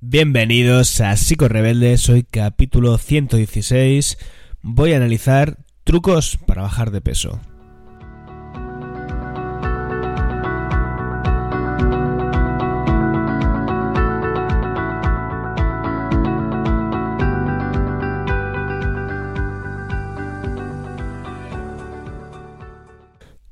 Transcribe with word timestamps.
Bienvenidos 0.00 1.00
a 1.00 1.16
Psico 1.16 1.48
Rebelde, 1.48 1.98
soy 1.98 2.22
capítulo 2.22 2.96
116. 2.98 4.16
Voy 4.62 4.92
a 4.92 4.96
analizar 4.96 5.58
trucos 5.82 6.38
para 6.46 6.62
bajar 6.62 6.92
de 6.92 7.00
peso. 7.00 7.40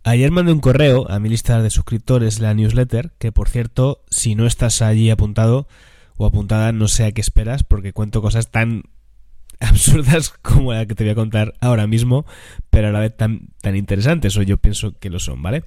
Ayer 0.04 0.30
mandé 0.30 0.52
un 0.52 0.60
correo 0.60 1.10
a 1.10 1.18
mi 1.18 1.28
lista 1.28 1.60
de 1.60 1.70
suscriptores 1.70 2.38
la 2.38 2.54
newsletter, 2.54 3.10
que 3.18 3.32
por 3.32 3.48
cierto, 3.48 4.04
si 4.10 4.36
no 4.36 4.46
estás 4.46 4.80
allí 4.80 5.10
apuntado 5.10 5.66
o 6.16 6.26
apuntada, 6.26 6.72
no 6.72 6.88
sé 6.88 7.04
a 7.04 7.12
qué 7.12 7.20
esperas, 7.20 7.64
porque 7.64 7.92
cuento 7.92 8.22
cosas 8.22 8.50
tan 8.50 8.84
absurdas 9.60 10.30
como 10.42 10.72
la 10.72 10.86
que 10.86 10.94
te 10.94 11.04
voy 11.04 11.12
a 11.12 11.14
contar 11.16 11.54
ahora 11.60 11.86
mismo, 11.86 12.26
pero 12.70 12.88
a 12.88 12.92
la 12.92 13.00
vez 13.00 13.16
tan, 13.16 13.48
tan 13.60 13.76
interesantes, 13.76 14.36
o 14.36 14.42
yo 14.42 14.58
pienso 14.58 14.92
que 14.98 15.10
lo 15.10 15.18
son, 15.18 15.42
¿vale? 15.42 15.64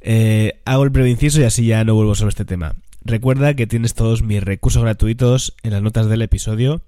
Eh, 0.00 0.60
hago 0.64 0.84
el 0.84 0.90
breve 0.90 1.10
inciso 1.10 1.40
y 1.40 1.44
así 1.44 1.66
ya 1.66 1.84
no 1.84 1.94
vuelvo 1.94 2.14
sobre 2.14 2.30
este 2.30 2.44
tema. 2.44 2.74
Recuerda 3.02 3.54
que 3.54 3.66
tienes 3.66 3.94
todos 3.94 4.22
mis 4.22 4.42
recursos 4.42 4.82
gratuitos 4.82 5.54
en 5.62 5.72
las 5.72 5.82
notas 5.82 6.08
del 6.08 6.22
episodio 6.22 6.82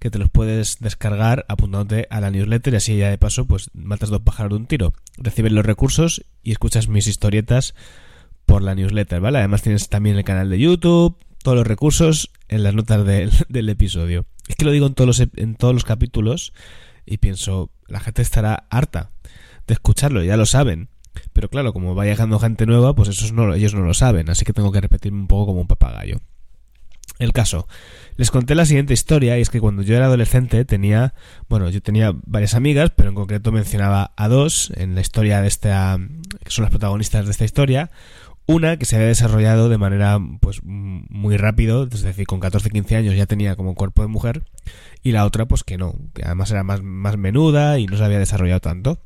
que 0.00 0.10
te 0.10 0.18
los 0.18 0.30
puedes 0.30 0.80
descargar 0.80 1.46
apuntándote 1.48 2.08
a 2.10 2.20
la 2.20 2.32
newsletter 2.32 2.74
y 2.74 2.76
así 2.76 2.96
ya 2.96 3.08
de 3.08 3.18
paso 3.18 3.46
pues 3.46 3.70
matas 3.72 4.10
dos 4.10 4.22
pájaros 4.22 4.50
de 4.50 4.56
un 4.56 4.66
tiro. 4.66 4.94
Recibes 5.16 5.52
los 5.52 5.64
recursos 5.64 6.24
y 6.42 6.50
escuchas 6.50 6.88
mis 6.88 7.06
historietas 7.06 7.76
por 8.44 8.62
la 8.62 8.74
newsletter, 8.74 9.20
¿vale? 9.20 9.38
Además 9.38 9.62
tienes 9.62 9.88
también 9.88 10.16
el 10.16 10.24
canal 10.24 10.50
de 10.50 10.58
YouTube, 10.58 11.16
todos 11.42 11.56
los 11.56 11.66
recursos 11.66 12.30
en 12.48 12.62
las 12.62 12.74
notas 12.74 13.04
del, 13.48 13.68
episodio. 13.68 14.26
Es 14.48 14.56
que 14.56 14.64
lo 14.64 14.70
digo 14.70 14.86
en 14.86 14.94
todos, 14.94 15.06
los, 15.06 15.28
en 15.36 15.54
todos 15.56 15.74
los 15.74 15.84
capítulos 15.84 16.52
y 17.06 17.18
pienso, 17.18 17.70
la 17.86 18.00
gente 18.00 18.22
estará 18.22 18.66
harta 18.70 19.10
de 19.66 19.74
escucharlo, 19.74 20.22
ya 20.22 20.36
lo 20.36 20.46
saben. 20.46 20.88
Pero 21.32 21.48
claro, 21.48 21.72
como 21.72 21.94
va 21.94 22.04
llegando 22.04 22.38
gente 22.38 22.66
nueva, 22.66 22.94
pues 22.94 23.32
no, 23.32 23.54
ellos 23.54 23.74
no 23.74 23.82
lo 23.82 23.94
saben, 23.94 24.30
así 24.30 24.44
que 24.44 24.52
tengo 24.52 24.72
que 24.72 24.80
repetirme 24.80 25.20
un 25.20 25.26
poco 25.26 25.46
como 25.46 25.60
un 25.60 25.66
papagayo. 25.66 26.20
El 27.18 27.32
caso. 27.32 27.68
Les 28.16 28.30
conté 28.30 28.54
la 28.54 28.66
siguiente 28.66 28.94
historia 28.94 29.38
y 29.38 29.42
es 29.42 29.50
que 29.50 29.60
cuando 29.60 29.82
yo 29.82 29.94
era 29.94 30.06
adolescente 30.06 30.64
tenía, 30.64 31.14
bueno, 31.48 31.68
yo 31.70 31.80
tenía 31.80 32.12
varias 32.26 32.54
amigas, 32.54 32.90
pero 32.96 33.10
en 33.10 33.14
concreto 33.14 33.52
mencionaba 33.52 34.12
a 34.16 34.28
dos 34.28 34.72
en 34.76 34.94
la 34.94 35.02
historia 35.02 35.40
de 35.40 35.48
esta, 35.48 35.98
que 36.42 36.50
son 36.50 36.64
las 36.64 36.70
protagonistas 36.70 37.26
de 37.26 37.30
esta 37.30 37.44
historia. 37.44 37.90
Una 38.46 38.76
que 38.76 38.84
se 38.84 38.96
había 38.96 39.08
desarrollado 39.08 39.68
de 39.68 39.78
manera 39.78 40.18
pues 40.40 40.60
muy 40.64 41.36
rápido, 41.36 41.84
es 41.84 42.02
decir, 42.02 42.26
con 42.26 42.40
14-15 42.40 42.96
años 42.96 43.14
ya 43.14 43.26
tenía 43.26 43.54
como 43.54 43.74
cuerpo 43.74 44.02
de 44.02 44.08
mujer, 44.08 44.44
y 45.02 45.12
la 45.12 45.24
otra 45.24 45.46
pues 45.46 45.62
que 45.62 45.78
no, 45.78 45.94
que 46.12 46.24
además 46.24 46.50
era 46.50 46.64
más, 46.64 46.82
más 46.82 47.16
menuda 47.16 47.78
y 47.78 47.86
no 47.86 47.96
se 47.96 48.04
había 48.04 48.18
desarrollado 48.18 48.60
tanto. 48.60 48.98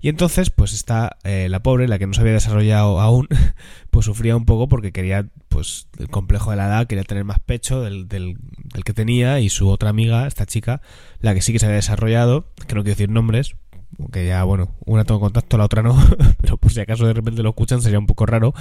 Y 0.00 0.08
entonces, 0.08 0.50
pues 0.50 0.72
está 0.74 1.16
eh, 1.24 1.48
la 1.48 1.62
pobre, 1.62 1.88
la 1.88 1.98
que 1.98 2.06
no 2.06 2.12
se 2.12 2.20
había 2.20 2.34
desarrollado 2.34 3.00
aún, 3.00 3.28
pues 3.90 4.06
sufría 4.06 4.36
un 4.36 4.44
poco 4.44 4.68
porque 4.68 4.92
quería, 4.92 5.26
pues, 5.48 5.88
el 5.98 6.08
complejo 6.08 6.50
de 6.50 6.56
la 6.56 6.66
edad, 6.66 6.86
quería 6.86 7.04
tener 7.04 7.24
más 7.24 7.38
pecho 7.40 7.80
del, 7.80 8.06
del, 8.06 8.36
del, 8.62 8.84
que 8.84 8.92
tenía 8.92 9.40
y 9.40 9.48
su 9.48 9.68
otra 9.70 9.88
amiga, 9.88 10.26
esta 10.26 10.46
chica, 10.46 10.82
la 11.20 11.34
que 11.34 11.40
sí 11.40 11.52
que 11.52 11.58
se 11.58 11.66
había 11.66 11.76
desarrollado, 11.76 12.52
que 12.66 12.74
no 12.74 12.82
quiero 12.82 12.96
decir 12.96 13.08
nombres, 13.08 13.56
aunque 13.98 14.26
ya, 14.26 14.44
bueno, 14.44 14.74
una 14.84 15.04
tengo 15.04 15.20
contacto, 15.20 15.58
la 15.58 15.64
otra 15.64 15.82
no, 15.82 15.96
pero 16.40 16.56
por 16.56 16.72
si 16.72 16.80
acaso 16.80 17.06
de 17.06 17.12
repente 17.12 17.42
lo 17.42 17.50
escuchan 17.50 17.82
sería 17.82 17.98
un 17.98 18.06
poco 18.06 18.26
raro 18.26 18.54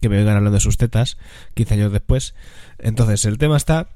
que 0.00 0.08
me 0.08 0.16
vengan 0.16 0.36
hablando 0.36 0.56
de 0.56 0.60
sus 0.60 0.76
tetas 0.76 1.18
15 1.54 1.74
años 1.74 1.92
después. 1.92 2.34
Entonces, 2.78 3.24
el 3.24 3.38
tema 3.38 3.56
está 3.56 3.88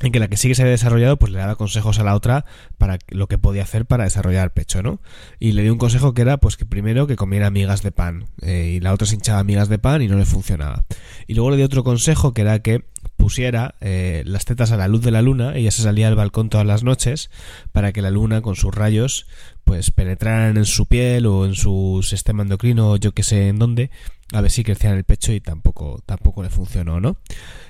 en 0.00 0.12
que 0.12 0.18
la 0.18 0.28
que 0.28 0.36
sí 0.36 0.48
que 0.48 0.54
se 0.54 0.62
había 0.62 0.72
desarrollado, 0.72 1.16
pues 1.18 1.32
le 1.32 1.38
daba 1.38 1.56
consejos 1.56 1.98
a 1.98 2.04
la 2.04 2.14
otra 2.14 2.44
para 2.78 2.98
lo 3.08 3.28
que 3.28 3.38
podía 3.38 3.62
hacer 3.62 3.86
para 3.86 4.04
desarrollar 4.04 4.52
pecho, 4.52 4.82
¿no? 4.82 5.00
Y 5.38 5.52
le 5.52 5.62
dio 5.62 5.72
un 5.72 5.78
consejo 5.78 6.14
que 6.14 6.22
era, 6.22 6.38
pues 6.38 6.56
que 6.56 6.66
primero 6.66 7.06
que 7.06 7.16
comiera 7.16 7.50
migas 7.50 7.82
de 7.82 7.92
pan, 7.92 8.26
eh, 8.42 8.74
y 8.76 8.80
la 8.80 8.92
otra 8.92 9.06
se 9.06 9.14
hinchaba 9.14 9.44
migas 9.44 9.68
de 9.68 9.78
pan 9.78 10.02
y 10.02 10.08
no 10.08 10.16
le 10.16 10.24
funcionaba. 10.24 10.84
Y 11.26 11.34
luego 11.34 11.50
le 11.50 11.56
dio 11.56 11.66
otro 11.66 11.84
consejo 11.84 12.34
que 12.34 12.42
era 12.42 12.58
que 12.58 12.84
pusiera 13.24 13.74
eh, 13.80 14.22
las 14.26 14.44
tetas 14.44 14.70
a 14.70 14.76
la 14.76 14.86
luz 14.86 15.00
de 15.00 15.10
la 15.10 15.22
luna, 15.22 15.56
ella 15.56 15.70
se 15.70 15.80
salía 15.80 16.08
al 16.08 16.14
balcón 16.14 16.50
todas 16.50 16.66
las 16.66 16.82
noches 16.82 17.30
para 17.72 17.90
que 17.90 18.02
la 18.02 18.10
luna 18.10 18.42
con 18.42 18.54
sus 18.54 18.74
rayos 18.74 19.26
pues 19.64 19.90
penetraran 19.90 20.58
en 20.58 20.66
su 20.66 20.84
piel 20.84 21.24
o 21.24 21.46
en 21.46 21.54
su 21.54 22.04
sistema 22.06 22.42
endocrino 22.42 22.90
o 22.90 22.96
yo 22.98 23.12
que 23.12 23.22
sé 23.22 23.48
en 23.48 23.58
dónde 23.58 23.90
a 24.34 24.42
ver 24.42 24.50
si 24.50 24.62
crecía 24.62 24.90
en 24.90 24.96
el 24.96 25.04
pecho 25.04 25.32
y 25.32 25.40
tampoco, 25.40 26.02
tampoco 26.04 26.42
le 26.42 26.50
funcionó, 26.50 27.00
¿no? 27.00 27.16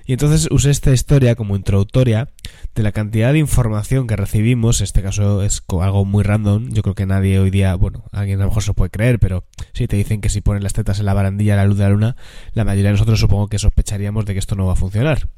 Y 0.07 0.13
entonces 0.15 0.49
usé 0.51 0.71
esta 0.71 0.93
historia 0.93 1.37
como 1.37 1.55
introductoria 1.55 2.31
de 2.75 2.83
la 2.83 2.91
cantidad 2.91 3.33
de 3.33 3.39
información 3.39 4.09
que 4.09 4.17
recibimos, 4.17 4.81
en 4.81 4.85
este 4.85 5.03
caso 5.03 5.45
es 5.45 5.63
algo 5.81 6.05
muy 6.05 6.25
random, 6.25 6.71
yo 6.73 6.83
creo 6.83 6.97
que 6.97 7.07
nadie 7.07 7.39
hoy 7.39 7.51
día, 7.51 7.77
bueno, 7.77 8.05
alguien 8.11 8.41
a 8.41 8.45
lo 8.45 8.49
mejor 8.49 8.65
se 8.65 8.75
puede 8.75 8.91
creer, 8.91 9.21
pero 9.21 9.45
si 9.73 9.87
te 9.87 9.95
dicen 9.95 10.21
que 10.21 10.31
si 10.31 10.41
ponen 10.41 10.65
las 10.65 10.73
tetas 10.73 10.99
en 10.99 11.07
la 11.07 11.15
barandilla 11.15 11.55
a 11.55 11.59
la 11.59 11.67
luz 11.67 11.79
de 11.79 11.85
la 11.85 11.91
luna, 11.91 12.17
la 12.55 12.65
mayoría 12.65 12.89
de 12.89 12.95
nosotros 12.95 13.21
supongo 13.21 13.47
que 13.47 13.61
sospecharíamos 13.61 14.25
de 14.25 14.33
que 14.33 14.41
esto 14.41 14.57
no 14.57 14.67
va 14.67 14.73
a 14.73 14.77
funcionar. 14.77 15.29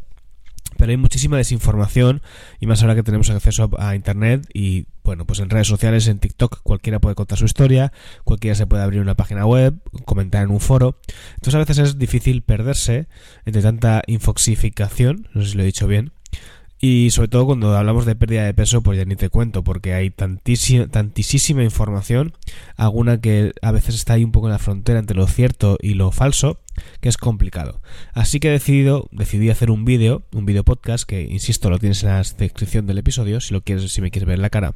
Pero 0.76 0.90
hay 0.90 0.96
muchísima 0.96 1.36
desinformación 1.36 2.22
y 2.60 2.66
más 2.66 2.82
ahora 2.82 2.94
que 2.94 3.02
tenemos 3.02 3.30
acceso 3.30 3.70
a, 3.78 3.94
Internet 3.94 4.46
y 4.52 4.86
bueno, 5.04 5.24
pues 5.24 5.38
en 5.40 5.50
redes 5.50 5.68
sociales, 5.68 6.08
en 6.08 6.18
TikTok, 6.18 6.62
cualquiera 6.62 6.98
puede 6.98 7.14
contar 7.14 7.38
su 7.38 7.44
historia, 7.44 7.92
cualquiera 8.24 8.54
se 8.54 8.66
puede 8.66 8.82
abrir 8.82 9.00
una 9.00 9.14
página 9.14 9.46
web, 9.46 9.74
comentar 10.04 10.42
en 10.42 10.50
un 10.50 10.60
foro. 10.60 10.98
Entonces 11.34 11.54
a 11.54 11.58
veces 11.58 11.78
es 11.78 11.98
difícil 11.98 12.42
perderse 12.42 13.06
entre 13.44 13.62
tanta 13.62 14.02
infoxificación, 14.06 15.28
no 15.32 15.42
sé 15.42 15.50
si 15.50 15.56
lo 15.56 15.62
he 15.62 15.66
dicho 15.66 15.86
bien, 15.86 16.12
y 16.78 17.10
sobre 17.10 17.28
todo 17.28 17.46
cuando 17.46 17.74
hablamos 17.76 18.04
de 18.04 18.16
pérdida 18.16 18.44
de 18.44 18.54
peso, 18.54 18.82
pues 18.82 18.98
ya 18.98 19.04
ni 19.04 19.16
te 19.16 19.30
cuento, 19.30 19.64
porque 19.64 19.94
hay 19.94 20.10
tantísima, 20.10 21.62
información, 21.62 22.34
alguna 22.76 23.20
que 23.20 23.52
a 23.62 23.72
veces 23.72 23.94
está 23.94 24.14
ahí 24.14 24.24
un 24.24 24.32
poco 24.32 24.48
en 24.48 24.52
la 24.52 24.58
frontera 24.58 24.98
entre 24.98 25.16
lo 25.16 25.26
cierto 25.26 25.78
y 25.80 25.94
lo 25.94 26.10
falso, 26.12 26.60
que 27.00 27.08
es 27.08 27.16
complicado. 27.16 27.80
Así 28.12 28.40
que 28.40 28.48
he 28.48 28.52
decidido, 28.52 29.08
decidí 29.10 29.48
hacer 29.48 29.70
un 29.70 29.84
vídeo, 29.84 30.24
un 30.34 30.44
vídeo 30.44 30.64
podcast, 30.64 31.08
que 31.08 31.22
insisto, 31.22 31.70
lo 31.70 31.78
tienes 31.78 32.02
en 32.02 32.10
la 32.10 32.22
descripción 32.22 32.86
del 32.86 32.98
episodio, 32.98 33.40
si 33.40 33.54
lo 33.54 33.62
quieres, 33.62 33.90
si 33.90 34.00
me 34.02 34.10
quieres 34.10 34.28
ver 34.28 34.38
la 34.38 34.50
cara. 34.50 34.74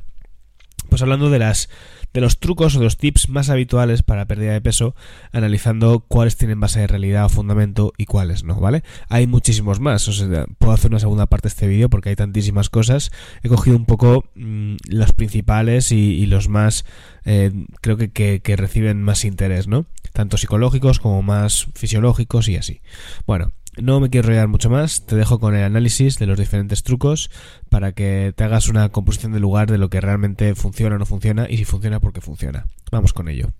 Pues 0.90 1.02
hablando 1.02 1.30
de 1.30 1.38
las 1.38 1.70
de 2.12 2.20
los 2.20 2.38
trucos 2.38 2.74
o 2.74 2.78
de 2.78 2.84
los 2.84 2.96
tips 2.96 3.28
más 3.28 3.50
habituales 3.50 4.02
para 4.02 4.26
pérdida 4.26 4.52
de 4.52 4.60
peso, 4.60 4.94
analizando 5.32 6.00
cuáles 6.00 6.36
tienen 6.36 6.60
base 6.60 6.80
de 6.80 6.86
realidad 6.86 7.26
o 7.26 7.28
fundamento 7.28 7.92
y 7.96 8.06
cuáles 8.06 8.42
no, 8.42 8.58
¿vale? 8.58 8.82
Hay 9.08 9.26
muchísimos 9.26 9.80
más, 9.80 10.08
o 10.08 10.12
puedo 10.58 10.72
hacer 10.72 10.90
una 10.90 10.98
segunda 10.98 11.26
parte 11.26 11.44
de 11.44 11.50
este 11.50 11.68
vídeo 11.68 11.88
porque 11.88 12.08
hay 12.08 12.16
tantísimas 12.16 12.68
cosas. 12.68 13.12
He 13.42 13.48
cogido 13.48 13.76
un 13.76 13.86
poco 13.86 14.24
mmm, 14.34 14.76
los 14.88 15.12
principales 15.12 15.92
y, 15.92 16.26
los 16.26 16.48
más, 16.48 16.84
eh, 17.24 17.52
creo 17.80 17.96
que, 17.96 18.10
que 18.10 18.56
reciben 18.56 19.02
más 19.02 19.24
interés, 19.24 19.68
¿no? 19.68 19.86
Tanto 20.12 20.36
psicológicos 20.36 20.98
como 20.98 21.22
más 21.22 21.68
fisiológicos 21.74 22.48
y 22.48 22.56
así. 22.56 22.80
Bueno, 23.26 23.52
no 23.76 24.00
me 24.00 24.10
quiero 24.10 24.28
enrollar 24.28 24.48
mucho 24.48 24.70
más, 24.70 25.06
te 25.06 25.16
dejo 25.16 25.38
con 25.38 25.54
el 25.54 25.62
análisis 25.62 26.18
de 26.18 26.26
los 26.26 26.38
diferentes 26.38 26.82
trucos 26.82 27.30
para 27.68 27.92
que 27.92 28.32
te 28.36 28.44
hagas 28.44 28.68
una 28.68 28.88
composición 28.90 29.32
de 29.32 29.40
lugar 29.40 29.70
de 29.70 29.78
lo 29.78 29.90
que 29.90 30.00
realmente 30.00 30.54
funciona 30.54 30.96
o 30.96 30.98
no 30.98 31.06
funciona 31.06 31.46
y 31.48 31.56
si 31.56 31.64
funciona 31.64 32.00
porque 32.00 32.20
funciona. 32.20 32.66
Vamos 32.90 33.12
con 33.12 33.28
ello. 33.28 33.52